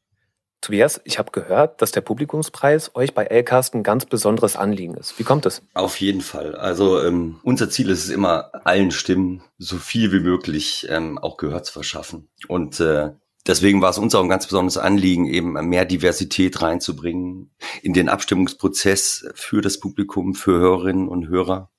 Tobias, 0.62 1.00
ich 1.04 1.18
habe 1.18 1.32
gehört, 1.32 1.82
dass 1.82 1.90
der 1.90 2.02
Publikumspreis 2.02 2.94
euch 2.94 3.14
bei 3.14 3.24
Lcast 3.24 3.74
ein 3.74 3.82
ganz 3.82 4.06
besonderes 4.06 4.54
Anliegen 4.56 4.94
ist. 4.94 5.18
Wie 5.18 5.24
kommt 5.24 5.44
es? 5.44 5.62
Auf 5.74 6.00
jeden 6.00 6.20
Fall. 6.20 6.54
Also 6.54 7.02
ähm, 7.02 7.40
unser 7.42 7.68
Ziel 7.68 7.90
ist 7.90 8.04
es 8.04 8.10
immer, 8.10 8.50
allen 8.64 8.92
Stimmen 8.92 9.42
so 9.58 9.76
viel 9.76 10.12
wie 10.12 10.20
möglich 10.20 10.86
ähm, 10.88 11.18
auch 11.18 11.36
Gehör 11.36 11.64
zu 11.64 11.72
verschaffen. 11.72 12.28
Und 12.46 12.78
äh, 12.78 13.10
deswegen 13.46 13.82
war 13.82 13.90
es 13.90 13.98
uns 13.98 14.14
auch 14.14 14.22
ein 14.22 14.28
ganz 14.28 14.46
besonderes 14.46 14.78
Anliegen, 14.78 15.26
eben 15.26 15.52
mehr 15.68 15.84
Diversität 15.84 16.60
reinzubringen 16.62 17.50
in 17.82 17.92
den 17.92 18.08
Abstimmungsprozess 18.08 19.26
für 19.34 19.60
das 19.60 19.80
Publikum, 19.80 20.34
für 20.34 20.58
Hörerinnen 20.58 21.08
und 21.08 21.28
Hörer. 21.28 21.70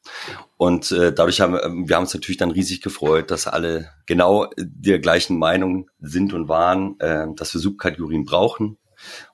Und 0.58 0.92
äh, 0.92 1.14
dadurch 1.14 1.42
haben 1.42 1.54
wir, 1.54 1.62
wir 1.62 1.96
haben 1.96 2.04
uns 2.04 2.14
natürlich 2.14 2.38
dann 2.38 2.52
riesig 2.52 2.82
gefreut, 2.82 3.32
dass 3.32 3.48
alle 3.48 3.90
genau 4.06 4.50
der 4.58 5.00
gleichen 5.00 5.38
Meinung 5.38 5.90
sind 6.00 6.34
und 6.34 6.48
waren, 6.48 7.00
äh, 7.00 7.28
dass 7.36 7.54
wir 7.54 7.62
Subkategorien 7.62 8.26
brauchen 8.26 8.78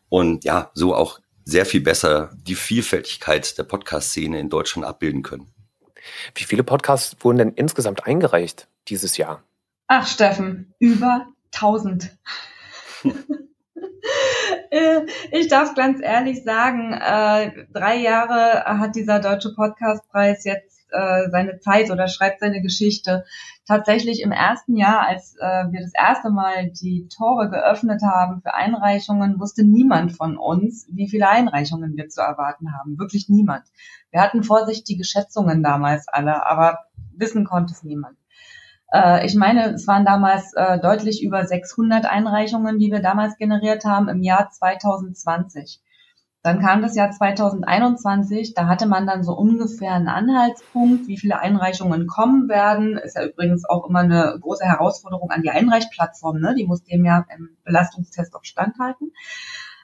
und 0.10 0.44
ja, 0.44 0.72
so 0.74 0.96
auch 0.96 1.20
sehr 1.46 1.66
viel 1.66 1.82
besser 1.82 2.32
die 2.36 2.56
Vielfältigkeit 2.56 3.58
der 3.58 3.64
Podcast-Szene 3.64 4.40
in 4.40 4.50
Deutschland 4.50 4.88
abbilden 4.88 5.24
können. 5.24 5.52
Wie 6.36 6.44
viele 6.44 6.64
Podcasts 6.64 7.16
wurden 7.22 7.38
denn 7.38 7.54
insgesamt 7.54 8.06
eingereicht 8.06 8.68
dieses 8.88 9.18
Jahr? 9.18 9.44
Ach, 9.88 10.08
Steffen, 10.08 10.74
über 10.80 11.28
1000. 11.54 12.18
Äh, 14.72 15.02
ich 15.32 15.48
darf 15.48 15.76
ganz 15.76 16.00
ehrlich 16.02 16.44
sagen, 16.44 16.94
äh, 16.94 17.66
drei 17.72 17.98
Jahre 17.98 18.66
hat 18.80 18.96
dieser 18.96 19.20
Deutsche 19.20 19.54
Podcastpreis 19.54 20.44
jetzt 20.44 20.86
äh, 20.92 21.30
seine 21.30 21.60
Zeit 21.60 21.92
oder 21.92 22.08
schreibt 22.08 22.40
seine 22.40 22.62
Geschichte. 22.62 23.26
Tatsächlich 23.68 24.22
im 24.22 24.32
ersten 24.32 24.76
Jahr, 24.76 25.08
als 25.08 25.36
wir 25.36 25.82
das 25.82 25.94
erste 25.94 26.32
Mal 26.32 26.72
die 26.72 27.08
Tore 27.08 27.52
geöffnet 27.52 28.02
haben 28.02 28.42
für 28.42 28.56
Einreichungen, 28.56 29.40
wusste 29.40 29.64
niemand 29.64 30.12
von 30.12 30.38
uns, 30.38 30.88
wie 30.92 31.08
viele 31.08 31.30
Einreichungen 31.30 31.96
wir 31.96 32.10
zu 32.10 32.22
erwarten 32.22 32.74
haben. 32.74 32.98
Wirklich 32.98 33.30
niemand. 33.30 33.66
Wir 34.10 34.22
hatten 34.22 34.42
vorsichtige 34.42 35.04
Schätzungen 35.04 35.62
damals 35.62 36.08
alle, 36.08 36.48
aber 36.48 36.80
wissen 37.16 37.46
konnte 37.46 37.74
es 37.74 37.84
niemand. 37.84 38.18
Äh, 38.92 39.26
ich 39.26 39.36
meine, 39.36 39.74
es 39.74 39.88
waren 39.88 40.06
damals 40.06 40.54
äh, 40.54 40.80
deutlich 40.80 41.24
über 41.24 41.46
600 41.46 42.06
Einreichungen, 42.06 42.80
die 42.80 42.92
wir 42.92 43.02
damals 43.02 43.38
generiert 43.38 43.86
haben 43.86 44.10
im 44.10 44.22
Jahr 44.22 44.50
2020. 44.50 45.82
Dann 46.42 46.62
kam 46.62 46.82
das 46.82 46.96
Jahr 46.96 47.12
2021, 47.12 48.54
da 48.54 48.68
hatte 48.68 48.88
man 48.88 49.06
dann 49.06 49.24
so 49.24 49.34
ungefähr 49.34 49.92
einen 49.92 50.08
Anhaltspunkt, 50.08 51.08
wie 51.08 51.18
viele 51.18 51.40
Einreichungen 51.40 52.08
kommen 52.08 52.48
werden. 52.48 52.98
Ist 52.98 53.18
ja 53.18 53.26
übrigens 53.26 53.68
auch 53.68 53.90
immer 53.90 54.00
eine 54.00 54.38
große 54.40 54.64
Herausforderung 54.64 55.32
an 55.32 55.42
die 55.42 55.50
Einreichplattform, 55.50 56.40
ne? 56.40 56.56
die 56.56 56.66
muss 56.66 56.84
dem 56.86 57.04
ja 57.04 57.26
im 57.36 57.58
Belastungstest 57.66 58.34
auch 58.36 58.46
standhalten. 58.46 59.12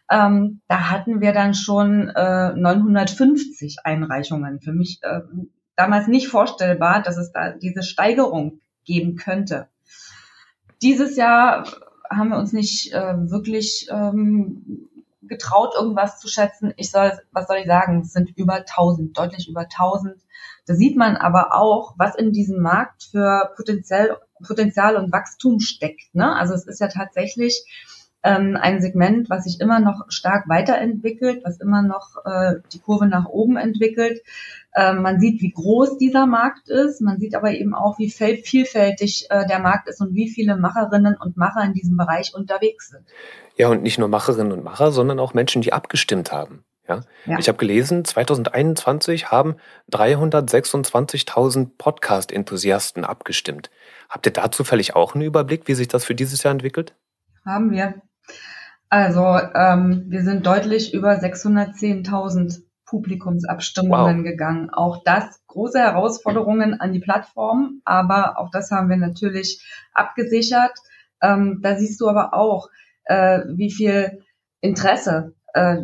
Ähm, 0.10 0.62
da 0.70 0.92
hatten 0.92 1.20
wir 1.20 1.34
dann 1.34 1.56
schon 1.56 2.08
äh, 2.10 2.54
950 2.54 3.80
Einreichungen. 3.84 4.62
Für 4.62 4.72
mich 4.72 5.00
äh, 5.02 5.22
damals 5.76 6.08
nicht 6.08 6.30
vorstellbar, 6.30 7.02
dass 7.02 7.18
es 7.18 7.34
da 7.34 7.52
diese 7.52 7.84
Steigerung 7.84 8.62
geben 8.86 9.16
könnte. 9.16 9.68
Dieses 10.82 11.16
Jahr 11.16 11.68
haben 12.10 12.30
wir 12.30 12.38
uns 12.38 12.54
nicht 12.54 12.94
äh, 12.94 13.30
wirklich 13.30 13.88
ähm, 13.92 14.90
getraut, 15.28 15.74
irgendwas 15.76 16.20
zu 16.20 16.28
schätzen. 16.28 16.74
Ich 16.78 16.92
soll, 16.92 17.12
was 17.32 17.48
soll 17.48 17.58
ich 17.58 17.66
sagen? 17.66 18.02
Es 18.02 18.14
sind 18.14 18.38
über 18.38 18.56
1000, 18.56 19.18
deutlich 19.18 19.50
über 19.50 19.62
1000. 19.62 20.22
Da 20.68 20.76
sieht 20.76 20.98
man 20.98 21.16
aber 21.16 21.54
auch, 21.54 21.96
was 21.98 22.16
in 22.16 22.32
diesem 22.32 22.62
Markt 22.62 23.04
für 23.12 23.52
Potenzial, 23.56 24.18
Potenzial 24.46 24.96
und 24.96 25.12
Wachstum 25.12 25.60
steckt. 25.60 26.14
Ne? 26.14 26.36
Also 26.36 26.54
es 26.54 26.66
ist 26.66 26.80
ja 26.80 26.88
tatsächlich 26.88 27.66
ähm, 28.26 28.58
ein 28.60 28.82
Segment, 28.82 29.30
was 29.30 29.44
sich 29.44 29.62
immer 29.62 29.80
noch 29.80 30.06
stark 30.10 30.50
weiterentwickelt, 30.50 31.44
was 31.46 31.60
immer 31.60 31.84
noch 31.84 32.18
äh, 32.26 32.56
die 32.74 32.80
Kurve 32.80 33.06
nach 33.06 33.28
oben 33.28 33.56
entwickelt. 33.56 34.22
Ähm, 34.76 35.04
man 35.04 35.20
sieht, 35.20 35.42
wie 35.42 35.52
groß 35.52 36.00
dieser 36.00 36.26
Markt 36.26 36.68
ist. 36.68 37.02
Man 37.02 37.20
sieht 37.20 37.36
aber 37.36 37.52
eben 37.52 37.76
auch, 37.76 38.00
wie 38.00 38.10
vielfältig 38.10 39.28
äh, 39.30 39.46
der 39.46 39.60
Markt 39.60 39.88
ist 39.88 40.02
und 40.02 40.16
wie 40.16 40.28
viele 40.28 40.58
Macherinnen 40.58 41.16
und 41.16 41.38
Macher 41.38 41.64
in 41.64 41.74
diesem 41.74 41.98
Bereich 41.98 42.34
unterwegs 42.34 42.90
sind. 42.90 43.06
Ja, 43.58 43.70
und 43.70 43.84
nicht 43.84 44.00
nur 44.00 44.08
Macherinnen 44.08 44.52
und 44.52 44.64
Macher, 44.64 44.92
sondern 44.92 45.20
auch 45.20 45.36
Menschen, 45.36 45.62
die 45.62 45.72
abgestimmt 45.72 46.32
haben. 46.32 46.66
Ja? 46.90 47.02
ja. 47.28 47.38
Ich 47.38 47.48
habe 47.48 47.60
gelesen, 47.60 48.04
2021 48.04 49.30
haben 49.30 49.56
326.000 49.92 51.70
Podcast-Enthusiasten 51.78 53.06
abgestimmt. 53.06 53.70
Habt 54.10 54.26
ihr 54.26 54.34
da 54.34 54.50
zufällig 54.52 54.96
auch 54.96 55.14
einen 55.14 55.24
Überblick, 55.24 55.68
wie 55.68 55.76
sich 55.76 55.88
das 55.88 56.04
für 56.04 56.16
dieses 56.16 56.42
Jahr 56.42 56.52
entwickelt? 56.52 56.96
Haben 57.46 57.70
wir. 57.70 58.02
Also 58.90 59.40
ähm, 59.56 60.06
wir 60.08 60.24
sind 60.24 60.46
deutlich 60.46 60.94
über 60.94 61.14
610.000 61.14 62.62
Publikumsabstimmungen 62.86 64.20
wow. 64.20 64.24
gegangen. 64.24 64.70
Auch 64.70 65.04
das 65.04 65.42
große 65.48 65.80
Herausforderungen 65.80 66.80
an 66.80 66.94
die 66.94 67.00
Plattform, 67.00 67.82
aber 67.84 68.40
auch 68.40 68.52
das 68.52 68.72
haben 68.72 68.90
wir 68.90 68.98
natürlich 68.98 69.66
abgesichert. 69.94 70.78
Ähm, 71.22 71.60
da 71.62 71.76
siehst 71.76 72.00
du 72.00 72.08
aber 72.08 72.34
auch, 72.34 72.70
äh, 73.06 73.42
wie 73.48 73.72
viel 73.72 74.22
Interesse 74.62 75.34
äh, 75.54 75.78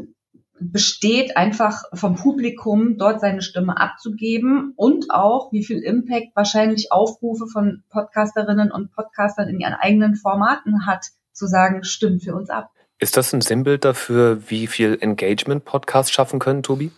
besteht, 0.60 1.38
einfach 1.38 1.84
vom 1.94 2.16
Publikum 2.16 2.98
dort 2.98 3.20
seine 3.20 3.42
Stimme 3.42 3.78
abzugeben 3.78 4.74
und 4.76 5.10
auch, 5.10 5.52
wie 5.52 5.64
viel 5.64 5.80
Impact 5.80 6.36
wahrscheinlich 6.36 6.92
Aufrufe 6.92 7.48
von 7.48 7.84
Podcasterinnen 7.90 8.72
und 8.72 8.92
Podcastern 8.94 9.50
in 9.50 9.60
ihren 9.60 9.74
eigenen 9.74 10.16
Formaten 10.16 10.86
hat, 10.86 11.08
zu 11.34 11.48
sagen, 11.48 11.84
stimmt 11.84 12.24
für 12.24 12.36
uns 12.36 12.50
ab. 12.50 12.70
Ist 13.00 13.18
das 13.18 13.34
ein 13.34 13.42
Sinnbild 13.42 13.84
dafür, 13.84 14.50
wie 14.50 14.68
viel 14.68 14.98
Engagement 15.02 15.66
Podcasts 15.66 16.12
schaffen 16.12 16.40
können, 16.40 16.62
Tobi? 16.62 16.92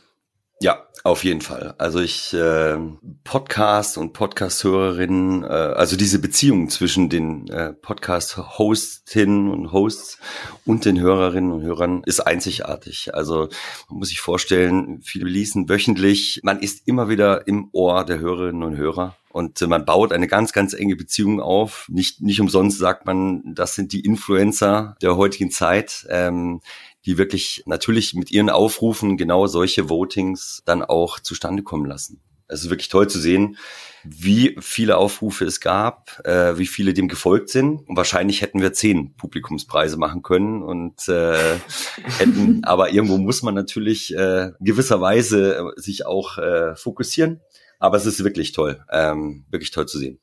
Ja, 0.59 0.85
auf 1.03 1.25
jeden 1.25 1.41
Fall. 1.41 1.75
Also 1.77 1.99
ich 1.99 2.33
äh, 2.33 2.77
Podcast 3.25 3.97
und 3.97 4.13
Podcast-Hörerinnen, 4.13 5.43
äh, 5.43 5.47
also 5.47 5.97
diese 5.97 6.19
Beziehung 6.19 6.69
zwischen 6.69 7.09
den 7.09 7.49
äh, 7.49 7.73
Podcast-Hostinnen 7.73 9.51
und 9.51 9.73
Hosts 9.73 10.19
und 10.65 10.85
den 10.85 11.01
Hörerinnen 11.01 11.51
und 11.51 11.63
Hörern 11.63 12.03
ist 12.05 12.21
einzigartig. 12.21 13.13
Also 13.13 13.49
man 13.89 13.99
muss 13.99 14.09
sich 14.09 14.21
vorstellen, 14.21 15.01
viele 15.01 15.29
lesen 15.29 15.67
wöchentlich, 15.67 16.39
man 16.43 16.59
ist 16.59 16.87
immer 16.87 17.09
wieder 17.09 17.47
im 17.47 17.67
Ohr 17.73 18.05
der 18.05 18.19
Hörerinnen 18.19 18.63
und 18.63 18.77
Hörer. 18.77 19.17
Und 19.33 19.61
äh, 19.61 19.67
man 19.67 19.83
baut 19.83 20.13
eine 20.13 20.27
ganz, 20.27 20.53
ganz 20.53 20.73
enge 20.73 20.95
Beziehung 20.95 21.41
auf. 21.41 21.87
Nicht, 21.89 22.21
nicht 22.21 22.39
umsonst 22.39 22.77
sagt 22.77 23.05
man, 23.05 23.53
das 23.55 23.75
sind 23.75 23.91
die 23.91 23.99
Influencer 24.01 24.95
der 25.01 25.17
heutigen 25.17 25.51
Zeit. 25.51 26.05
Ähm, 26.09 26.61
die 27.05 27.17
wirklich 27.17 27.63
natürlich 27.65 28.13
mit 28.13 28.31
ihren 28.31 28.49
Aufrufen 28.49 29.17
genau 29.17 29.47
solche 29.47 29.89
Votings 29.89 30.63
dann 30.65 30.83
auch 30.83 31.19
zustande 31.19 31.63
kommen 31.63 31.85
lassen. 31.85 32.21
Es 32.47 32.63
ist 32.63 32.69
wirklich 32.69 32.89
toll 32.89 33.09
zu 33.09 33.19
sehen, 33.19 33.57
wie 34.03 34.55
viele 34.59 34.97
Aufrufe 34.97 35.45
es 35.45 35.59
gab, 35.59 36.21
äh, 36.25 36.57
wie 36.57 36.67
viele 36.67 36.93
dem 36.93 37.07
gefolgt 37.07 37.49
sind. 37.49 37.87
Und 37.87 37.97
wahrscheinlich 37.97 38.41
hätten 38.41 38.61
wir 38.61 38.73
zehn 38.73 39.15
Publikumspreise 39.15 39.97
machen 39.97 40.21
können 40.21 40.61
und 40.61 41.07
äh, 41.07 41.55
hätten, 42.17 42.63
aber 42.63 42.91
irgendwo 42.91 43.17
muss 43.17 43.41
man 43.43 43.55
natürlich 43.55 44.13
äh, 44.15 44.51
gewisserweise 44.59 45.71
sich 45.77 46.05
auch 46.05 46.37
äh, 46.37 46.75
fokussieren. 46.75 47.41
Aber 47.83 47.97
es 47.97 48.05
ist 48.05 48.23
wirklich 48.23 48.53
toll, 48.53 48.81
ähm, 48.91 49.43
wirklich 49.49 49.71
toll 49.71 49.85
zu 49.85 49.97
sehen. 49.97 50.17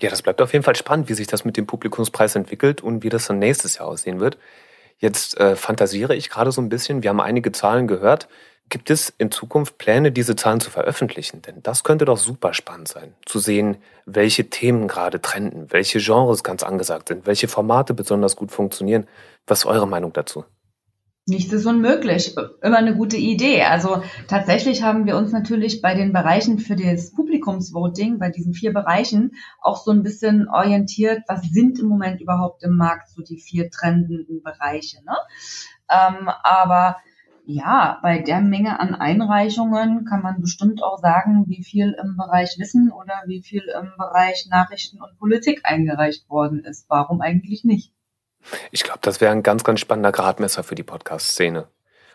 Ja, 0.00 0.08
das 0.08 0.22
bleibt 0.22 0.40
auf 0.40 0.54
jeden 0.54 0.64
Fall 0.64 0.76
spannend, 0.76 1.10
wie 1.10 1.14
sich 1.14 1.26
das 1.26 1.44
mit 1.44 1.58
dem 1.58 1.66
Publikumspreis 1.66 2.36
entwickelt 2.36 2.80
und 2.80 3.02
wie 3.02 3.10
das 3.10 3.26
dann 3.26 3.38
nächstes 3.38 3.76
Jahr 3.76 3.88
aussehen 3.88 4.18
wird. 4.18 4.38
Jetzt 4.96 5.38
äh, 5.38 5.54
fantasiere 5.54 6.16
ich 6.16 6.30
gerade 6.30 6.52
so 6.52 6.62
ein 6.62 6.70
bisschen. 6.70 7.02
Wir 7.02 7.10
haben 7.10 7.20
einige 7.20 7.52
Zahlen 7.52 7.86
gehört. 7.86 8.28
Gibt 8.70 8.88
es 8.88 9.12
in 9.18 9.30
Zukunft 9.30 9.76
Pläne, 9.76 10.10
diese 10.10 10.36
Zahlen 10.36 10.60
zu 10.60 10.70
veröffentlichen? 10.70 11.42
Denn 11.42 11.62
das 11.62 11.84
könnte 11.84 12.06
doch 12.06 12.16
super 12.16 12.54
spannend 12.54 12.88
sein, 12.88 13.14
zu 13.26 13.40
sehen, 13.40 13.76
welche 14.06 14.48
Themen 14.48 14.88
gerade 14.88 15.20
trenden, 15.20 15.70
welche 15.70 15.98
Genres 15.98 16.42
ganz 16.42 16.62
angesagt 16.62 17.08
sind, 17.08 17.26
welche 17.26 17.46
Formate 17.46 17.92
besonders 17.92 18.36
gut 18.36 18.52
funktionieren. 18.52 19.06
Was 19.46 19.58
ist 19.58 19.66
eure 19.66 19.86
Meinung 19.86 20.14
dazu? 20.14 20.46
Nichts 21.32 21.50
ist 21.50 21.64
unmöglich. 21.64 22.36
Immer 22.60 22.76
eine 22.76 22.94
gute 22.94 23.16
Idee. 23.16 23.62
Also 23.62 24.02
tatsächlich 24.28 24.82
haben 24.82 25.06
wir 25.06 25.16
uns 25.16 25.32
natürlich 25.32 25.80
bei 25.80 25.94
den 25.94 26.12
Bereichen 26.12 26.58
für 26.58 26.76
das 26.76 27.10
Publikumsvoting, 27.12 28.18
bei 28.18 28.28
diesen 28.28 28.52
vier 28.52 28.74
Bereichen, 28.74 29.32
auch 29.62 29.82
so 29.82 29.92
ein 29.92 30.02
bisschen 30.02 30.46
orientiert, 30.46 31.22
was 31.28 31.40
sind 31.44 31.78
im 31.78 31.86
Moment 31.86 32.20
überhaupt 32.20 32.62
im 32.62 32.76
Markt 32.76 33.08
so 33.08 33.22
die 33.22 33.38
vier 33.38 33.70
trendenden 33.70 34.42
Bereiche. 34.42 35.02
Ne? 35.06 35.16
Ähm, 35.88 36.28
aber 36.42 36.98
ja, 37.46 37.98
bei 38.02 38.18
der 38.18 38.42
Menge 38.42 38.78
an 38.78 38.94
Einreichungen 38.94 40.04
kann 40.04 40.20
man 40.20 40.42
bestimmt 40.42 40.82
auch 40.82 40.98
sagen, 40.98 41.44
wie 41.48 41.64
viel 41.64 41.96
im 41.98 42.18
Bereich 42.18 42.58
Wissen 42.58 42.92
oder 42.92 43.22
wie 43.24 43.40
viel 43.40 43.62
im 43.80 43.88
Bereich 43.96 44.48
Nachrichten 44.50 45.00
und 45.00 45.18
Politik 45.18 45.62
eingereicht 45.64 46.28
worden 46.28 46.62
ist. 46.62 46.84
Warum 46.90 47.22
eigentlich 47.22 47.64
nicht? 47.64 47.90
Ich 48.70 48.82
glaube, 48.82 49.00
das 49.02 49.20
wäre 49.20 49.32
ein 49.32 49.42
ganz, 49.42 49.64
ganz 49.64 49.80
spannender 49.80 50.12
Gradmesser 50.12 50.62
für 50.62 50.74
die 50.74 50.82
Podcast-Szene. 50.82 51.68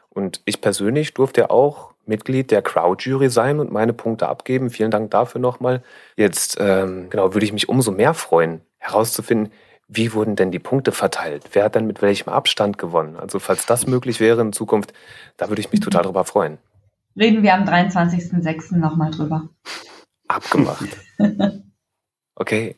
Und 0.09 0.41
ich 0.45 0.61
persönlich 0.61 1.13
durfte 1.13 1.49
auch 1.49 1.93
Mitglied 2.05 2.51
der 2.51 2.61
Crowd-Jury 2.61 3.29
sein 3.29 3.59
und 3.59 3.71
meine 3.71 3.93
Punkte 3.93 4.27
abgeben. 4.27 4.69
Vielen 4.69 4.91
Dank 4.91 5.11
dafür 5.11 5.41
nochmal. 5.41 5.83
Jetzt 6.15 6.57
ähm, 6.59 7.09
genau 7.09 7.33
würde 7.33 7.45
ich 7.45 7.53
mich 7.53 7.69
umso 7.69 7.91
mehr 7.91 8.13
freuen, 8.13 8.61
herauszufinden, 8.77 9.51
wie 9.89 10.13
wurden 10.13 10.35
denn 10.35 10.51
die 10.51 10.59
Punkte 10.59 10.91
verteilt? 10.91 11.43
Wer 11.53 11.65
hat 11.65 11.75
denn 11.75 11.87
mit 11.87 12.01
welchem 12.01 12.29
Abstand 12.29 12.77
gewonnen? 12.77 13.15
Also 13.15 13.39
falls 13.39 13.65
das 13.65 13.87
möglich 13.87 14.19
wäre 14.19 14.41
in 14.41 14.53
Zukunft, 14.53 14.93
da 15.37 15.49
würde 15.49 15.61
ich 15.61 15.71
mich 15.71 15.79
total 15.79 16.03
drüber 16.03 16.25
freuen. 16.25 16.57
Reden 17.15 17.41
wir 17.41 17.53
am 17.53 17.63
23.06. 17.63 18.75
nochmal 18.75 19.11
drüber. 19.11 19.49
Abgemacht. 20.27 20.87
Okay. 22.39 22.75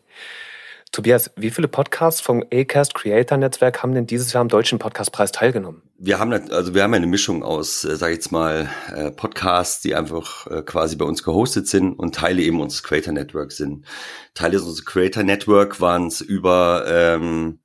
Tobias, 0.91 1.29
wie 1.35 1.51
viele 1.51 1.67
Podcasts 1.67 2.19
vom 2.19 2.43
Acast 2.51 2.95
Creator 2.95 3.37
Netzwerk 3.37 3.83
haben 3.83 3.93
denn 3.93 4.07
dieses 4.07 4.33
Jahr 4.33 4.41
am 4.41 4.47
Deutschen 4.47 4.79
Podcastpreis 4.79 5.31
teilgenommen? 5.31 5.83
Wir 5.99 6.17
haben 6.17 6.33
also 6.33 6.73
wir 6.73 6.81
haben 6.81 6.95
eine 6.95 7.05
Mischung 7.05 7.43
aus, 7.43 7.83
äh, 7.83 7.95
sage 7.95 8.13
ich 8.13 8.17
jetzt 8.17 8.31
mal, 8.31 8.69
äh, 8.95 9.11
Podcasts, 9.11 9.81
die 9.81 9.93
einfach 9.93 10.47
äh, 10.47 10.63
quasi 10.63 10.95
bei 10.95 11.05
uns 11.05 11.21
gehostet 11.21 11.67
sind 11.67 11.93
und 11.93 12.15
Teile 12.15 12.41
eben 12.41 12.59
unseres 12.59 12.81
Creator 12.81 13.13
Network 13.13 13.51
sind. 13.51 13.85
Teile 14.33 14.57
unseres 14.57 14.83
Creator 14.83 15.21
Network 15.21 15.79
waren 15.79 16.07
es 16.07 16.21
über 16.21 16.85
ähm, 16.87 17.59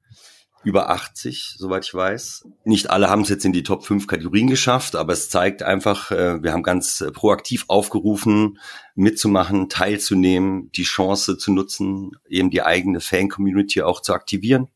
über 0.65 0.91
80, 0.91 1.57
soweit 1.59 1.85
ich 1.85 1.95
weiß. 1.95 2.49
Nicht 2.65 2.91
alle 2.91 3.09
haben 3.09 3.23
es 3.23 3.29
jetzt 3.29 3.45
in 3.45 3.53
die 3.53 3.63
Top 3.63 3.85
5 3.85 4.07
Kategorien 4.07 4.49
geschafft, 4.49 4.97
aber 4.97 5.13
es 5.13 5.29
zeigt 5.31 5.63
einfach, 5.63 6.11
äh, 6.11 6.43
wir 6.43 6.53
haben 6.53 6.63
ganz 6.63 7.01
äh, 7.01 7.13
proaktiv 7.13 7.65
aufgerufen, 7.69 8.59
mitzumachen, 8.95 9.69
teilzunehmen, 9.69 10.71
die 10.73 10.85
Chance 10.85 11.39
zu 11.39 11.53
nutzen, 11.53 12.13
eben 12.29 12.51
die 12.51 12.63
eigene 12.63 13.01
Fan-Community 13.01 13.83
auch 13.83 14.01
zu 14.01 14.15
aktivieren, 14.15 14.69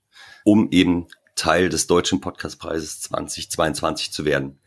um 0.45 0.69
eben 0.71 1.07
Teil 1.35 1.69
des 1.69 1.87
Deutschen 1.87 2.21
Podcastpreises 2.21 3.01
2022 3.01 4.13
zu 4.13 4.25
werden. 4.25 4.59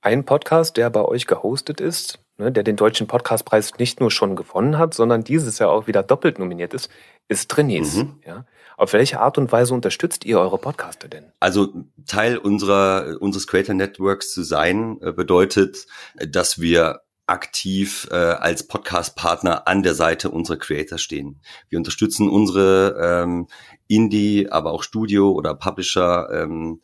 Ein 0.00 0.24
Podcast, 0.24 0.76
der 0.76 0.90
bei 0.90 1.02
euch 1.02 1.26
gehostet 1.26 1.80
ist, 1.80 2.20
ne, 2.38 2.52
der 2.52 2.62
den 2.62 2.76
Deutschen 2.76 3.06
Podcastpreis 3.06 3.74
nicht 3.78 4.00
nur 4.00 4.10
schon 4.10 4.36
gewonnen 4.36 4.78
hat, 4.78 4.94
sondern 4.94 5.24
dieses 5.24 5.58
Jahr 5.58 5.70
auch 5.70 5.86
wieder 5.86 6.02
doppelt 6.02 6.38
nominiert 6.38 6.74
ist, 6.74 6.90
ist 7.28 7.50
Trainees. 7.50 7.96
Mhm. 7.96 8.20
Ja? 8.26 8.46
Auf 8.78 8.92
welche 8.92 9.18
Art 9.18 9.38
und 9.38 9.50
Weise 9.50 9.74
unterstützt 9.74 10.24
ihr 10.24 10.38
eure 10.38 10.56
Podcaster 10.56 11.08
denn? 11.08 11.32
Also 11.40 11.74
Teil 12.06 12.38
unserer 12.38 13.16
unseres 13.20 13.48
Creator 13.48 13.74
Networks 13.74 14.32
zu 14.32 14.44
sein 14.44 14.98
äh, 15.02 15.10
bedeutet, 15.10 15.86
dass 16.14 16.60
wir 16.60 17.00
aktiv 17.26 18.06
äh, 18.12 18.14
als 18.14 18.68
Podcast-Partner 18.68 19.66
an 19.66 19.82
der 19.82 19.94
Seite 19.94 20.30
unserer 20.30 20.58
Creator 20.58 20.96
stehen. 20.96 21.40
Wir 21.68 21.78
unterstützen 21.78 22.30
unsere 22.30 23.24
ähm, 23.24 23.48
Indie, 23.88 24.48
aber 24.48 24.70
auch 24.70 24.84
Studio 24.84 25.32
oder 25.32 25.56
Publisher 25.56 26.28
ähm, 26.32 26.80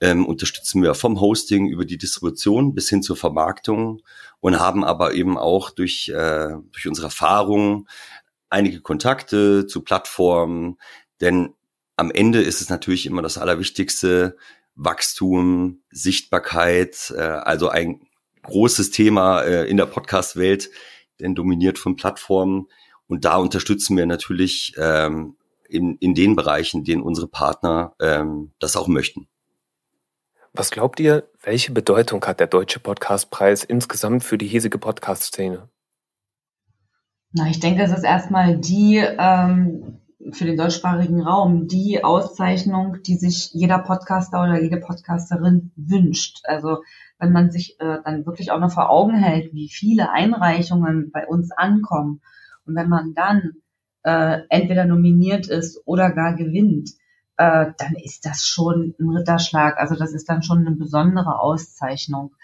ähm, 0.00 0.24
unterstützen 0.24 0.80
wir 0.80 0.94
vom 0.94 1.20
Hosting 1.20 1.66
über 1.66 1.84
die 1.84 1.98
Distribution 1.98 2.72
bis 2.72 2.88
hin 2.88 3.02
zur 3.02 3.16
Vermarktung 3.16 4.00
und 4.38 4.60
haben 4.60 4.84
aber 4.84 5.12
eben 5.14 5.36
auch 5.36 5.70
durch, 5.70 6.08
äh, 6.08 6.50
durch 6.70 6.86
unsere 6.86 7.08
Erfahrungen 7.08 7.88
einige 8.52 8.80
Kontakte 8.80 9.66
zu 9.66 9.82
Plattformen, 9.82 10.76
denn 11.22 11.54
am 11.96 12.10
Ende 12.10 12.42
ist 12.42 12.60
es 12.60 12.68
natürlich 12.68 13.06
immer 13.06 13.22
das 13.22 13.38
Allerwichtigste, 13.38 14.36
Wachstum, 14.74 15.82
Sichtbarkeit, 15.90 17.12
äh, 17.16 17.20
also 17.20 17.68
ein 17.68 18.00
großes 18.42 18.90
Thema 18.90 19.42
äh, 19.42 19.68
in 19.68 19.76
der 19.76 19.86
Podcast-Welt, 19.86 20.70
denn 21.20 21.34
dominiert 21.34 21.78
von 21.78 21.96
Plattformen. 21.96 22.68
Und 23.06 23.24
da 23.24 23.36
unterstützen 23.36 23.96
wir 23.96 24.06
natürlich 24.06 24.74
ähm, 24.78 25.36
in, 25.68 25.96
in 25.98 26.14
den 26.14 26.34
Bereichen, 26.34 26.78
in 26.78 26.84
denen 26.84 27.02
unsere 27.02 27.28
Partner 27.28 27.94
ähm, 28.00 28.52
das 28.58 28.76
auch 28.76 28.88
möchten. 28.88 29.28
Was 30.54 30.70
glaubt 30.70 31.00
ihr, 31.00 31.28
welche 31.42 31.72
Bedeutung 31.72 32.24
hat 32.24 32.40
der 32.40 32.46
Deutsche 32.46 32.78
Podcastpreis 32.78 33.64
insgesamt 33.64 34.24
für 34.24 34.36
die 34.36 34.46
hiesige 34.46 34.78
Podcast-Szene? 34.78 35.68
Na, 37.32 37.48
ich 37.48 37.60
denke, 37.60 37.82
es 37.82 37.92
ist 37.92 38.04
erstmal 38.04 38.58
die 38.58 38.96
ähm, 38.96 39.91
für 40.32 40.44
den 40.44 40.56
deutschsprachigen 40.56 41.20
Raum 41.20 41.68
die 41.68 42.02
Auszeichnung, 42.02 43.02
die 43.02 43.16
sich 43.16 43.50
jeder 43.52 43.78
Podcaster 43.78 44.42
oder 44.42 44.60
jede 44.60 44.78
Podcasterin 44.78 45.72
wünscht. 45.76 46.40
Also 46.44 46.82
wenn 47.18 47.32
man 47.32 47.50
sich 47.50 47.78
äh, 47.80 47.98
dann 48.04 48.26
wirklich 48.26 48.50
auch 48.50 48.58
noch 48.58 48.72
vor 48.72 48.90
Augen 48.90 49.14
hält, 49.14 49.52
wie 49.52 49.68
viele 49.68 50.10
Einreichungen 50.10 51.10
bei 51.12 51.26
uns 51.26 51.52
ankommen 51.52 52.20
und 52.66 52.74
wenn 52.74 52.88
man 52.88 53.14
dann 53.14 53.52
äh, 54.02 54.40
entweder 54.48 54.84
nominiert 54.84 55.48
ist 55.48 55.80
oder 55.84 56.10
gar 56.10 56.34
gewinnt, 56.34 56.90
äh, 57.36 57.72
dann 57.76 57.94
ist 58.02 58.26
das 58.26 58.46
schon 58.46 58.94
ein 58.98 59.08
Ritterschlag. 59.10 59.78
Also 59.78 59.94
das 59.94 60.12
ist 60.12 60.28
dann 60.28 60.42
schon 60.42 60.66
eine 60.66 60.76
besondere 60.76 61.40
Auszeichnung. 61.40 62.34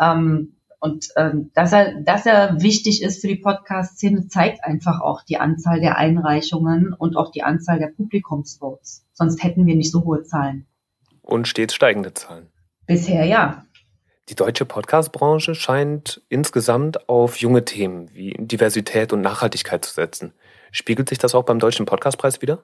Ähm, 0.00 0.56
und 0.84 1.08
ähm, 1.16 1.50
dass 1.54 1.72
er, 1.72 1.98
dass 2.02 2.26
er 2.26 2.60
wichtig 2.60 3.02
ist 3.02 3.22
für 3.22 3.26
die 3.26 3.36
Podcast-Szene, 3.36 4.28
zeigt 4.28 4.62
einfach 4.64 5.00
auch 5.00 5.22
die 5.22 5.38
Anzahl 5.38 5.80
der 5.80 5.96
Einreichungen 5.96 6.92
und 6.92 7.16
auch 7.16 7.30
die 7.30 7.42
Anzahl 7.42 7.78
der 7.78 7.86
Publikumsvotes. 7.86 9.06
Sonst 9.14 9.42
hätten 9.42 9.64
wir 9.64 9.76
nicht 9.76 9.90
so 9.90 10.04
hohe 10.04 10.24
Zahlen. 10.24 10.66
Und 11.22 11.48
stets 11.48 11.74
steigende 11.74 12.12
Zahlen. 12.12 12.48
Bisher 12.86 13.24
ja. 13.24 13.64
Die 14.28 14.34
deutsche 14.34 14.66
Podcast-Branche 14.66 15.54
scheint 15.54 16.20
insgesamt 16.28 17.08
auf 17.08 17.38
junge 17.38 17.64
Themen 17.64 18.10
wie 18.12 18.36
Diversität 18.38 19.14
und 19.14 19.22
Nachhaltigkeit 19.22 19.86
zu 19.86 19.94
setzen. 19.94 20.34
Spiegelt 20.70 21.08
sich 21.08 21.16
das 21.16 21.34
auch 21.34 21.44
beim 21.44 21.60
Deutschen 21.60 21.86
Podcastpreis 21.86 22.42
wieder? 22.42 22.62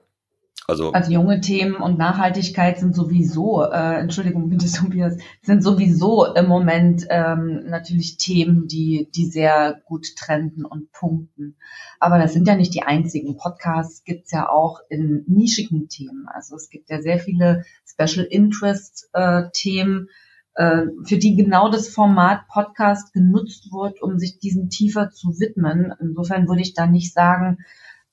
Also, 0.71 0.93
also 0.93 1.11
junge 1.11 1.41
Themen 1.41 1.75
und 1.75 1.99
Nachhaltigkeit 1.99 2.79
sind 2.79 2.95
sowieso, 2.95 3.65
äh, 3.65 3.99
Entschuldigung 3.99 4.49
bitte 4.51 4.71
Tobias, 4.71 5.17
sind 5.43 5.65
sowieso 5.65 6.33
im 6.33 6.47
Moment 6.47 7.07
ähm, 7.11 7.65
natürlich 7.67 8.19
Themen, 8.19 8.69
die, 8.69 9.11
die 9.13 9.27
sehr 9.27 9.81
gut 9.85 10.15
trenden 10.17 10.65
und 10.65 10.93
punkten. 10.93 11.57
Aber 11.99 12.19
das 12.19 12.33
sind 12.33 12.47
ja 12.47 12.55
nicht 12.55 12.73
die 12.73 12.85
einzigen. 12.85 13.37
Podcasts 13.37 14.05
gibt's 14.05 14.31
ja 14.31 14.49
auch 14.49 14.79
in 14.89 15.25
nischigen 15.27 15.89
Themen. 15.89 16.29
Also 16.29 16.55
es 16.55 16.71
gibt 16.71 16.89
ja 16.89 17.03
sehr 17.03 17.19
viele 17.19 17.65
Special 17.85 18.25
Interest 18.25 19.11
äh, 19.13 19.51
Themen, 19.53 20.09
äh, 20.55 20.87
für 21.05 21.19
die 21.19 21.35
genau 21.35 21.69
das 21.69 21.89
Format 21.89 22.47
Podcast 22.47 23.13
genutzt 23.13 23.73
wird, 23.73 24.01
um 24.03 24.19
sich 24.21 24.39
diesen 24.39 24.71
tiefer 24.71 25.11
zu 25.11 25.41
widmen. 25.41 25.93
Insofern 26.01 26.47
würde 26.47 26.63
ich 26.63 26.75
da 26.75 26.87
nicht 26.87 27.13
sagen, 27.13 27.59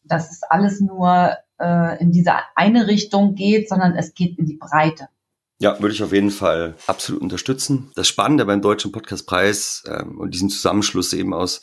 dass 0.04 0.32
es 0.32 0.42
alles 0.42 0.82
nur 0.82 1.36
äh, 1.60 2.02
in 2.02 2.12
diese 2.12 2.34
eine 2.56 2.88
Richtung 2.88 3.36
geht, 3.36 3.70
sondern 3.70 3.96
es 3.96 4.14
geht 4.14 4.38
in 4.38 4.46
die 4.46 4.58
Breite. 4.58 5.10
Ja, 5.60 5.80
würde 5.82 5.94
ich 5.94 6.04
auf 6.04 6.14
jeden 6.14 6.30
Fall 6.30 6.76
absolut 6.86 7.22
unterstützen. 7.22 7.92
Das 7.96 8.08
Spannende 8.08 8.46
beim 8.46 8.62
Deutschen 8.62 8.92
Podcastpreis 8.92 9.84
ähm, 9.88 10.20
und 10.20 10.34
diesem 10.36 10.50
Zusammenschluss 10.50 11.14
eben 11.14 11.34
aus 11.34 11.62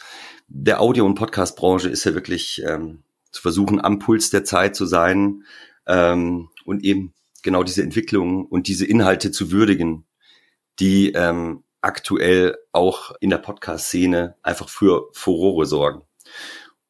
der 0.49 0.81
Audio- 0.81 1.07
und 1.07 1.15
Podcastbranche 1.15 1.89
ist 1.89 2.05
ja 2.05 2.15
wirklich 2.15 2.63
ähm, 2.67 3.05
zu 3.31 3.41
versuchen, 3.41 3.81
am 3.81 4.01
Puls 4.01 4.31
der 4.31 4.45
Zeit 4.45 4.75
zu 4.75 4.87
sein 4.87 5.45
ähm, 5.87 6.49
und 6.65 6.83
eben 6.83 7.15
genau 7.43 7.63
diese 7.63 7.83
Entwicklung 7.83 8.47
und 8.47 8.67
diese 8.67 8.85
Inhalte 8.85 9.31
zu 9.31 9.53
würdigen, 9.53 10.07
die 10.81 11.13
ähm, 11.13 11.63
aktuell 11.81 12.57
auch 12.73 13.13
in 13.21 13.31
der 13.31 13.39
Podcast-Szene 13.39 14.37
einfach 14.43 14.69
für 14.69 15.09
Furore 15.13 15.67
sorgen. 15.67 16.03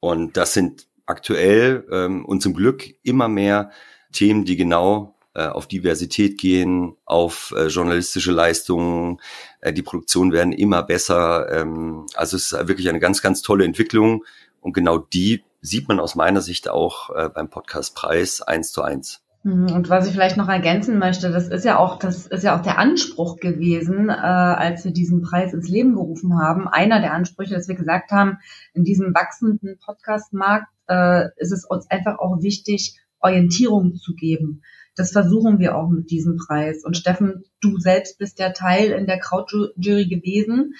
Und 0.00 0.36
das 0.36 0.54
sind 0.54 0.86
aktuell 1.06 1.86
ähm, 1.90 2.24
und 2.24 2.42
zum 2.42 2.54
Glück 2.54 2.84
immer 3.02 3.28
mehr 3.28 3.70
Themen, 4.12 4.44
die 4.44 4.56
genau 4.56 5.14
äh, 5.34 5.46
auf 5.46 5.66
Diversität 5.66 6.38
gehen, 6.38 6.96
auf 7.04 7.52
äh, 7.56 7.66
journalistische 7.66 8.32
Leistungen. 8.32 9.20
Äh, 9.60 9.72
die 9.72 9.82
Produktionen 9.82 10.32
werden 10.32 10.52
immer 10.52 10.82
besser. 10.82 11.50
Ähm, 11.52 12.06
also 12.14 12.36
es 12.36 12.52
ist 12.52 12.68
wirklich 12.68 12.88
eine 12.88 13.00
ganz, 13.00 13.20
ganz 13.20 13.42
tolle 13.42 13.64
Entwicklung. 13.64 14.24
Und 14.60 14.72
genau 14.72 14.98
die 14.98 15.42
sieht 15.60 15.88
man 15.88 15.98
aus 15.98 16.14
meiner 16.14 16.40
Sicht 16.40 16.68
auch 16.68 17.10
äh, 17.10 17.28
beim 17.28 17.50
Podcastpreis 17.50 18.42
eins 18.42 18.70
zu 18.70 18.82
eins. 18.82 19.24
Mhm, 19.44 19.72
und 19.72 19.90
was 19.90 20.06
ich 20.06 20.12
vielleicht 20.12 20.36
noch 20.36 20.48
ergänzen 20.48 20.98
möchte, 20.98 21.30
das 21.30 21.48
ist 21.48 21.64
ja 21.64 21.78
auch, 21.78 21.98
das 21.98 22.26
ist 22.26 22.44
ja 22.44 22.56
auch 22.56 22.62
der 22.62 22.78
Anspruch 22.78 23.36
gewesen, 23.36 24.08
äh, 24.08 24.12
als 24.12 24.84
wir 24.84 24.92
diesen 24.92 25.20
Preis 25.20 25.52
ins 25.52 25.68
Leben 25.68 25.94
gerufen 25.94 26.38
haben. 26.40 26.66
Einer 26.66 27.00
der 27.00 27.12
Ansprüche, 27.12 27.54
dass 27.54 27.68
wir 27.68 27.74
gesagt 27.74 28.10
haben, 28.10 28.38
in 28.72 28.84
diesem 28.84 29.14
wachsenden 29.14 29.78
Podcastmarkt 29.78 30.66
äh, 30.88 31.26
ist 31.36 31.52
es 31.52 31.64
uns 31.64 31.90
einfach 31.90 32.18
auch 32.18 32.42
wichtig, 32.42 32.98
Orientierung 33.20 33.96
zu 33.96 34.14
geben. 34.14 34.62
Das 34.96 35.10
versuchen 35.10 35.58
wir 35.58 35.76
auch 35.76 35.88
mit 35.88 36.10
diesem 36.10 36.36
Preis. 36.36 36.84
Und 36.84 36.96
Steffen, 36.96 37.44
du 37.60 37.78
selbst 37.78 38.18
bist 38.18 38.38
ja 38.38 38.50
Teil 38.50 38.92
in 38.92 39.06
der 39.06 39.18
Krautjury 39.18 40.06
gewesen. 40.06 40.74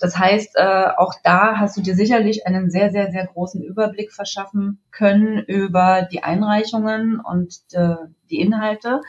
Das 0.00 0.18
heißt, 0.18 0.56
äh, 0.56 0.86
auch 0.96 1.14
da 1.22 1.58
hast 1.58 1.76
du 1.76 1.82
dir 1.82 1.94
sicherlich 1.94 2.46
einen 2.46 2.70
sehr, 2.70 2.90
sehr, 2.90 3.12
sehr 3.12 3.26
großen 3.26 3.62
Überblick 3.62 4.12
verschaffen 4.12 4.80
können 4.90 5.38
über 5.38 6.08
die 6.10 6.22
Einreichungen 6.24 7.20
und 7.20 7.54
äh, 7.72 7.94
die 8.28 8.40
Inhalte. 8.40 9.02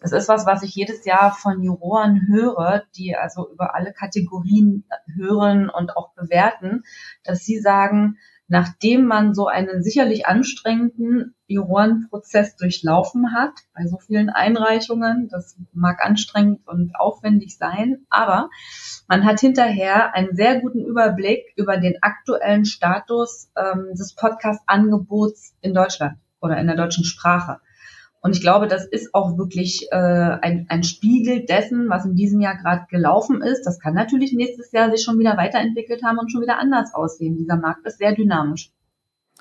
Das 0.00 0.12
ist 0.12 0.28
was, 0.28 0.44
was 0.44 0.62
ich 0.62 0.74
jedes 0.74 1.06
Jahr 1.06 1.32
von 1.32 1.62
Juroren 1.62 2.26
höre, 2.28 2.82
die 2.94 3.16
also 3.16 3.50
über 3.50 3.74
alle 3.74 3.94
Kategorien 3.94 4.84
hören 5.16 5.70
und 5.70 5.96
auch 5.96 6.12
bewerten, 6.12 6.82
dass 7.22 7.46
sie 7.46 7.58
sagen, 7.58 8.18
nachdem 8.48 9.06
man 9.06 9.34
so 9.34 9.46
einen 9.46 9.82
sicherlich 9.82 10.26
anstrengenden 10.26 11.34
Jurorenprozess 11.46 12.56
durchlaufen 12.56 13.34
hat, 13.34 13.52
bei 13.74 13.86
so 13.86 13.98
vielen 13.98 14.30
Einreichungen, 14.30 15.28
das 15.28 15.56
mag 15.72 16.04
anstrengend 16.04 16.66
und 16.66 16.94
aufwendig 16.96 17.56
sein, 17.56 18.06
aber 18.10 18.50
man 19.08 19.24
hat 19.24 19.40
hinterher 19.40 20.14
einen 20.14 20.34
sehr 20.36 20.60
guten 20.60 20.84
Überblick 20.84 21.52
über 21.56 21.76
den 21.76 21.96
aktuellen 22.02 22.64
Status 22.64 23.50
ähm, 23.56 23.94
des 23.94 24.14
Podcast-Angebots 24.14 25.54
in 25.60 25.74
Deutschland 25.74 26.18
oder 26.40 26.58
in 26.58 26.66
der 26.66 26.76
deutschen 26.76 27.04
Sprache. 27.04 27.60
Und 28.24 28.34
ich 28.34 28.40
glaube, 28.40 28.68
das 28.68 28.86
ist 28.86 29.14
auch 29.14 29.36
wirklich 29.36 29.88
äh, 29.90 29.96
ein, 29.96 30.64
ein 30.70 30.82
Spiegel 30.82 31.44
dessen, 31.44 31.90
was 31.90 32.06
in 32.06 32.16
diesem 32.16 32.40
Jahr 32.40 32.56
gerade 32.56 32.86
gelaufen 32.88 33.42
ist. 33.42 33.64
Das 33.64 33.78
kann 33.78 33.92
natürlich 33.92 34.32
nächstes 34.32 34.72
Jahr 34.72 34.90
sich 34.90 35.04
schon 35.04 35.18
wieder 35.18 35.36
weiterentwickelt 35.36 36.02
haben 36.02 36.18
und 36.18 36.32
schon 36.32 36.40
wieder 36.40 36.58
anders 36.58 36.94
aussehen. 36.94 37.36
Dieser 37.36 37.56
Markt 37.56 37.84
ist 37.84 37.98
sehr 37.98 38.12
dynamisch. 38.14 38.70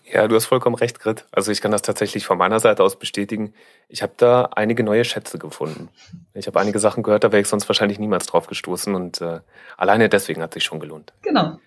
Ja, 0.04 0.28
du 0.28 0.36
hast 0.36 0.48
vollkommen 0.48 0.76
recht, 0.76 1.00
Grit. 1.00 1.26
Also 1.32 1.50
ich 1.50 1.62
kann 1.62 1.72
das 1.72 1.82
tatsächlich 1.82 2.26
von 2.26 2.38
meiner 2.38 2.60
Seite 2.60 2.84
aus 2.84 3.00
bestätigen. 3.00 3.54
Ich 3.88 4.04
habe 4.04 4.12
da 4.18 4.50
einige 4.54 4.84
neue 4.84 5.06
Schätze 5.06 5.40
gefunden. 5.40 5.88
Ich 6.34 6.48
habe 6.48 6.60
einige 6.60 6.80
Sachen 6.80 7.04
gehört, 7.04 7.24
da 7.24 7.32
wäre 7.32 7.42
ich 7.42 7.48
sonst 7.48 7.70
wahrscheinlich 7.70 8.00
niemals 8.00 8.26
drauf 8.26 8.48
gestoßen 8.48 8.96
und 8.96 9.22
äh, 9.22 9.40
alleine 9.78 10.10
deswegen 10.10 10.42
hat 10.42 10.54
sich 10.54 10.66
schon 10.66 10.82
gelohnt. 10.82 11.14
Genau. 11.22 11.58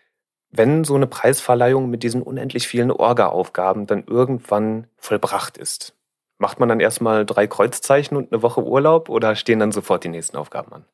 Wenn 0.50 0.84
so 0.84 0.94
eine 0.94 1.06
Preisverleihung 1.06 1.88
mit 1.88 2.02
diesen 2.02 2.20
unendlich 2.20 2.68
vielen 2.68 2.90
Orga-Aufgaben 2.90 3.86
dann 3.86 4.04
irgendwann 4.04 4.88
vollbracht 4.98 5.56
ist, 5.56 5.95
Macht 6.38 6.60
man 6.60 6.68
dann 6.68 6.80
erstmal 6.80 7.24
drei 7.24 7.46
Kreuzzeichen 7.46 8.16
und 8.16 8.32
eine 8.32 8.42
Woche 8.42 8.62
Urlaub 8.62 9.08
oder 9.08 9.36
stehen 9.36 9.58
dann 9.58 9.72
sofort 9.72 10.04
die 10.04 10.08
nächsten 10.08 10.36
Aufgaben 10.36 10.72
an? 10.72 10.84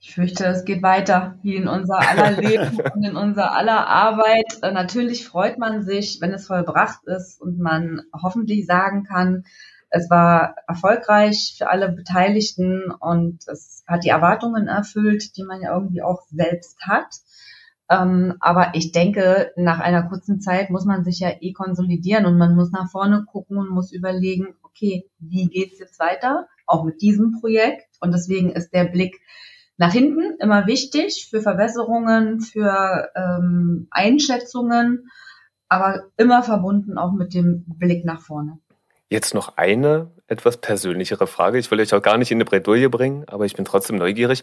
Ich 0.00 0.14
fürchte, 0.14 0.44
es 0.46 0.66
geht 0.66 0.82
weiter, 0.82 1.38
wie 1.42 1.56
in 1.56 1.66
unser 1.66 1.98
aller 1.98 2.32
Leben 2.32 2.78
und 2.94 3.04
in 3.04 3.16
unser 3.16 3.56
aller 3.56 3.86
Arbeit. 3.86 4.58
Äh, 4.62 4.72
natürlich 4.72 5.26
freut 5.26 5.58
man 5.58 5.82
sich, 5.82 6.18
wenn 6.20 6.32
es 6.32 6.46
vollbracht 6.46 7.04
ist 7.06 7.40
und 7.40 7.58
man 7.58 8.02
hoffentlich 8.12 8.66
sagen 8.66 9.04
kann, 9.04 9.44
es 9.88 10.10
war 10.10 10.56
erfolgreich 10.66 11.54
für 11.56 11.70
alle 11.70 11.90
Beteiligten 11.90 12.90
und 12.90 13.46
es 13.46 13.84
hat 13.86 14.04
die 14.04 14.08
Erwartungen 14.08 14.66
erfüllt, 14.66 15.36
die 15.36 15.44
man 15.44 15.62
ja 15.62 15.72
irgendwie 15.72 16.02
auch 16.02 16.22
selbst 16.30 16.80
hat. 16.80 17.06
Ähm, 17.90 18.34
aber 18.40 18.72
ich 18.74 18.92
denke, 18.92 19.52
nach 19.56 19.80
einer 19.80 20.04
kurzen 20.08 20.40
Zeit 20.40 20.70
muss 20.70 20.84
man 20.84 21.04
sich 21.04 21.20
ja 21.20 21.30
eh 21.40 21.52
konsolidieren 21.52 22.24
und 22.24 22.38
man 22.38 22.54
muss 22.54 22.70
nach 22.70 22.90
vorne 22.90 23.24
gucken 23.30 23.58
und 23.58 23.70
muss 23.70 23.92
überlegen, 23.92 24.54
okay, 24.62 25.10
wie 25.18 25.48
geht's 25.48 25.78
jetzt 25.78 26.00
weiter? 26.00 26.46
Auch 26.66 26.84
mit 26.84 27.02
diesem 27.02 27.40
Projekt. 27.40 27.86
Und 28.00 28.12
deswegen 28.12 28.50
ist 28.50 28.70
der 28.72 28.84
Blick 28.84 29.20
nach 29.76 29.92
hinten 29.92 30.36
immer 30.40 30.66
wichtig 30.66 31.28
für 31.30 31.40
Verbesserungen, 31.40 32.40
für 32.40 33.10
ähm, 33.14 33.88
Einschätzungen, 33.90 35.10
aber 35.68 36.04
immer 36.16 36.42
verbunden 36.42 36.96
auch 36.96 37.12
mit 37.12 37.34
dem 37.34 37.64
Blick 37.66 38.04
nach 38.04 38.20
vorne. 38.20 38.58
Jetzt 39.10 39.34
noch 39.34 39.56
eine 39.56 40.12
etwas 40.26 40.56
persönlichere 40.56 41.26
Frage. 41.26 41.58
Ich 41.58 41.70
will 41.70 41.80
euch 41.80 41.92
auch 41.92 42.02
gar 42.02 42.16
nicht 42.16 42.30
in 42.30 42.36
eine 42.36 42.44
Bredouille 42.44 42.88
bringen, 42.88 43.24
aber 43.28 43.44
ich 43.44 43.54
bin 43.54 43.64
trotzdem 43.64 43.96
neugierig. 43.96 44.42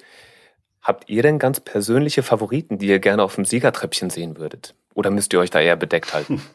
Habt 0.81 1.09
ihr 1.09 1.21
denn 1.21 1.37
ganz 1.37 1.59
persönliche 1.59 2.23
Favoriten, 2.23 2.77
die 2.79 2.87
ihr 2.87 2.99
gerne 2.99 3.23
auf 3.23 3.35
dem 3.35 3.45
Siegertreppchen 3.45 4.09
sehen 4.09 4.37
würdet? 4.37 4.75
Oder 4.93 5.11
müsst 5.11 5.31
ihr 5.33 5.39
euch 5.39 5.51
da 5.51 5.59
eher 5.59 5.75
bedeckt 5.75 6.13
halten? 6.13 6.41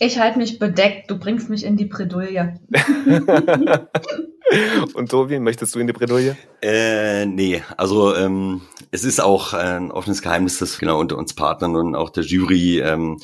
Ich 0.00 0.18
halte 0.20 0.38
mich 0.38 0.60
bedeckt, 0.60 1.10
du 1.10 1.18
bringst 1.18 1.50
mich 1.50 1.64
in 1.64 1.76
die 1.76 1.86
Bredouille. 1.86 2.60
Und 4.94 5.10
Tobi, 5.10 5.40
möchtest 5.40 5.74
du 5.74 5.80
in 5.80 5.88
die 5.88 5.92
Bredouille? 5.92 6.36
Äh, 6.62 7.26
nee, 7.26 7.64
also 7.76 8.14
ähm, 8.14 8.62
es 8.92 9.02
ist 9.02 9.20
auch 9.20 9.54
ein 9.54 9.90
offenes 9.90 10.22
Geheimnis, 10.22 10.58
dass 10.58 10.78
genau 10.78 11.00
unter 11.00 11.18
uns 11.18 11.34
Partnern 11.34 11.74
und 11.74 11.96
auch 11.96 12.10
der 12.10 12.22
Jury 12.22 12.78
ähm, 12.78 13.18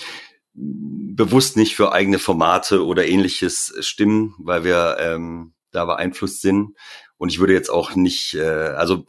bewusst 0.53 1.57
nicht 1.57 1.77
für 1.77 1.93
eigene 1.93 2.19
Formate 2.19 2.85
oder 2.85 3.07
ähnliches 3.07 3.73
stimmen, 3.79 4.35
weil 4.39 4.65
wir 4.65 4.97
ähm, 4.99 5.55
da 5.71 5.85
beeinflusst 5.85 6.43
sind. 6.43 6.75
Und 7.19 7.29
ich 7.31 7.39
würde 7.39 7.53
jetzt 7.53 7.71
auch 7.71 7.95
nicht, 7.95 8.35
äh, 8.35 8.43
also 8.43 9.05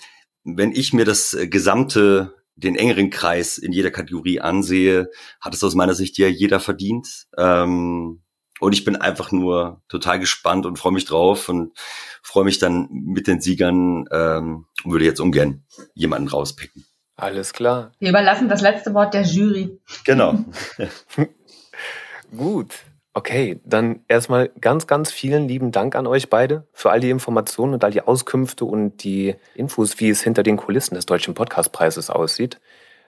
wenn 0.45 0.71
ich 0.71 0.93
mir 0.93 1.05
das 1.05 1.35
gesamte 1.49 2.35
den 2.55 2.75
engeren 2.75 3.09
Kreis 3.09 3.57
in 3.57 3.73
jeder 3.73 3.91
Kategorie 3.91 4.39
ansehe, 4.39 5.09
hat 5.41 5.53
es 5.53 5.63
aus 5.63 5.75
meiner 5.75 5.93
Sicht 5.93 6.17
ja 6.17 6.27
jeder 6.27 6.61
verdient. 6.61 7.27
Ähm, 7.37 8.21
und 8.61 8.73
ich 8.73 8.85
bin 8.85 8.95
einfach 8.95 9.33
nur 9.33 9.81
total 9.89 10.19
gespannt 10.19 10.65
und 10.65 10.79
freue 10.79 10.93
mich 10.93 11.03
drauf 11.03 11.49
und 11.49 11.77
freue 12.23 12.45
mich 12.45 12.57
dann 12.57 12.87
mit 12.89 13.27
den 13.27 13.41
Siegern 13.41 14.05
ähm, 14.11 14.67
und 14.85 14.91
würde 14.91 15.03
jetzt 15.03 15.19
ungern 15.19 15.65
jemanden 15.93 16.29
rauspicken. 16.29 16.85
Alles 17.17 17.51
klar. 17.51 17.91
Wir 17.99 18.09
überlassen 18.09 18.47
das 18.47 18.61
letzte 18.61 18.93
Wort 18.93 19.13
der 19.13 19.23
Jury. 19.23 19.79
Genau. 20.05 20.45
Gut. 22.35 22.75
Okay, 23.17 23.61
dann 23.63 24.01
erstmal 24.09 24.49
ganz, 24.59 24.87
ganz 24.87 25.09
vielen 25.09 25.47
lieben 25.47 25.71
Dank 25.71 25.95
an 25.95 26.05
euch 26.05 26.29
beide 26.29 26.67
für 26.73 26.91
all 26.91 26.99
die 26.99 27.09
Informationen 27.09 27.73
und 27.73 27.83
all 27.85 27.91
die 27.91 28.01
Auskünfte 28.01 28.65
und 28.65 29.05
die 29.05 29.35
Infos, 29.55 30.01
wie 30.01 30.09
es 30.09 30.21
hinter 30.21 30.43
den 30.43 30.57
Kulissen 30.57 30.95
des 30.95 31.05
Deutschen 31.05 31.33
Podcastpreises 31.33 32.09
aussieht. 32.09 32.59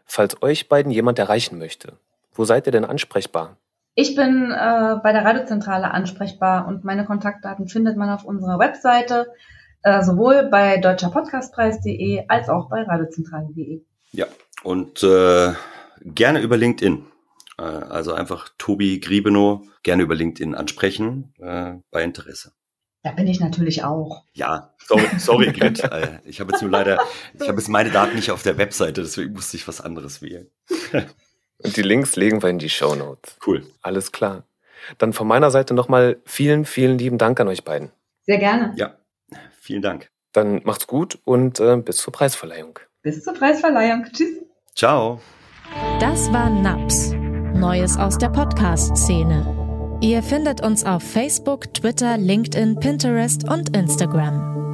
Falls 0.05 0.41
euch 0.41 0.69
beiden 0.69 0.93
jemand 0.93 1.19
erreichen 1.19 1.57
möchte, 1.57 1.97
wo 2.33 2.45
seid 2.45 2.67
ihr 2.67 2.71
denn 2.71 2.85
ansprechbar? 2.85 3.57
Ich 3.95 4.15
bin 4.15 4.51
äh, 4.51 4.95
bei 5.03 5.11
der 5.11 5.25
Radiozentrale 5.25 5.91
ansprechbar 5.91 6.69
und 6.69 6.85
meine 6.85 7.03
Kontaktdaten 7.03 7.67
findet 7.67 7.97
man 7.97 8.09
auf 8.09 8.23
unserer 8.23 8.59
Webseite, 8.59 9.27
äh, 9.83 10.03
sowohl 10.03 10.43
bei 10.43 10.77
deutscherpodcastpreis.de 10.77 12.23
als 12.29 12.47
auch 12.47 12.69
bei 12.69 12.83
radiozentrale.de. 12.83 13.81
Ja, 14.13 14.27
und 14.63 15.03
äh, 15.03 15.51
gerne 16.05 16.39
über 16.39 16.55
LinkedIn. 16.55 17.07
Äh, 17.57 17.63
also 17.63 18.13
einfach 18.13 18.49
Tobi 18.57 18.99
Griebenow 18.99 19.61
gerne 19.83 20.03
über 20.03 20.15
LinkedIn 20.15 20.55
ansprechen 20.55 21.33
äh, 21.39 21.73
bei 21.91 22.03
Interesse. 22.03 22.53
Da 23.03 23.11
bin 23.11 23.27
ich 23.27 23.39
natürlich 23.39 23.83
auch. 23.83 24.23
Ja, 24.33 24.73
sorry, 24.85 25.07
sorry 25.17 25.51
Grit. 25.57 25.83
Äh, 25.83 26.19
ich 26.25 26.39
habe 26.39 26.51
jetzt 26.51 26.61
nur 26.61 26.71
leider, 26.71 26.99
ich 27.33 27.47
habe 27.47 27.57
jetzt 27.59 27.69
meine 27.69 27.91
Daten 27.91 28.15
nicht 28.15 28.31
auf 28.31 28.43
der 28.43 28.57
Webseite, 28.57 29.01
deswegen 29.01 29.33
musste 29.33 29.57
ich 29.57 29.67
was 29.67 29.81
anderes 29.81 30.21
wählen. 30.21 30.49
Und 31.63 31.75
die 31.75 31.81
Links 31.81 32.15
legen 32.15 32.43
wir 32.43 32.49
in 32.49 32.59
die 32.59 32.69
Show 32.69 32.95
Notes. 32.95 33.37
Cool. 33.45 33.65
Alles 33.81 34.11
klar. 34.11 34.43
Dann 34.99 35.13
von 35.13 35.27
meiner 35.27 35.49
Seite 35.49 35.73
nochmal 35.73 36.17
vielen, 36.25 36.65
vielen 36.65 36.97
lieben 36.97 37.17
Dank 37.17 37.39
an 37.39 37.47
euch 37.47 37.63
beiden. 37.63 37.91
Sehr 38.25 38.37
gerne. 38.37 38.73
Ja, 38.77 38.97
vielen 39.59 39.81
Dank. 39.81 40.11
Dann 40.33 40.61
macht's 40.65 40.85
gut 40.85 41.17
und 41.23 41.59
äh, 41.59 41.77
bis 41.77 41.97
zur 41.97 42.13
Preisverleihung. 42.13 42.79
Bis 43.01 43.23
zur 43.23 43.33
Preisverleihung. 43.33 44.05
Tschüss. 44.11 44.37
Ciao. 44.75 45.19
Das 45.99 46.31
war 46.31 46.49
NAPS. 46.49 47.16
Neues 47.57 47.97
aus 47.97 48.19
der 48.19 48.29
Podcast-Szene. 48.29 49.97
Ihr 49.99 50.21
findet 50.21 50.61
uns 50.61 50.85
auf 50.85 51.01
Facebook, 51.01 51.73
Twitter, 51.73 52.15
LinkedIn, 52.15 52.79
Pinterest 52.79 53.49
und 53.49 53.75
Instagram. 53.75 54.66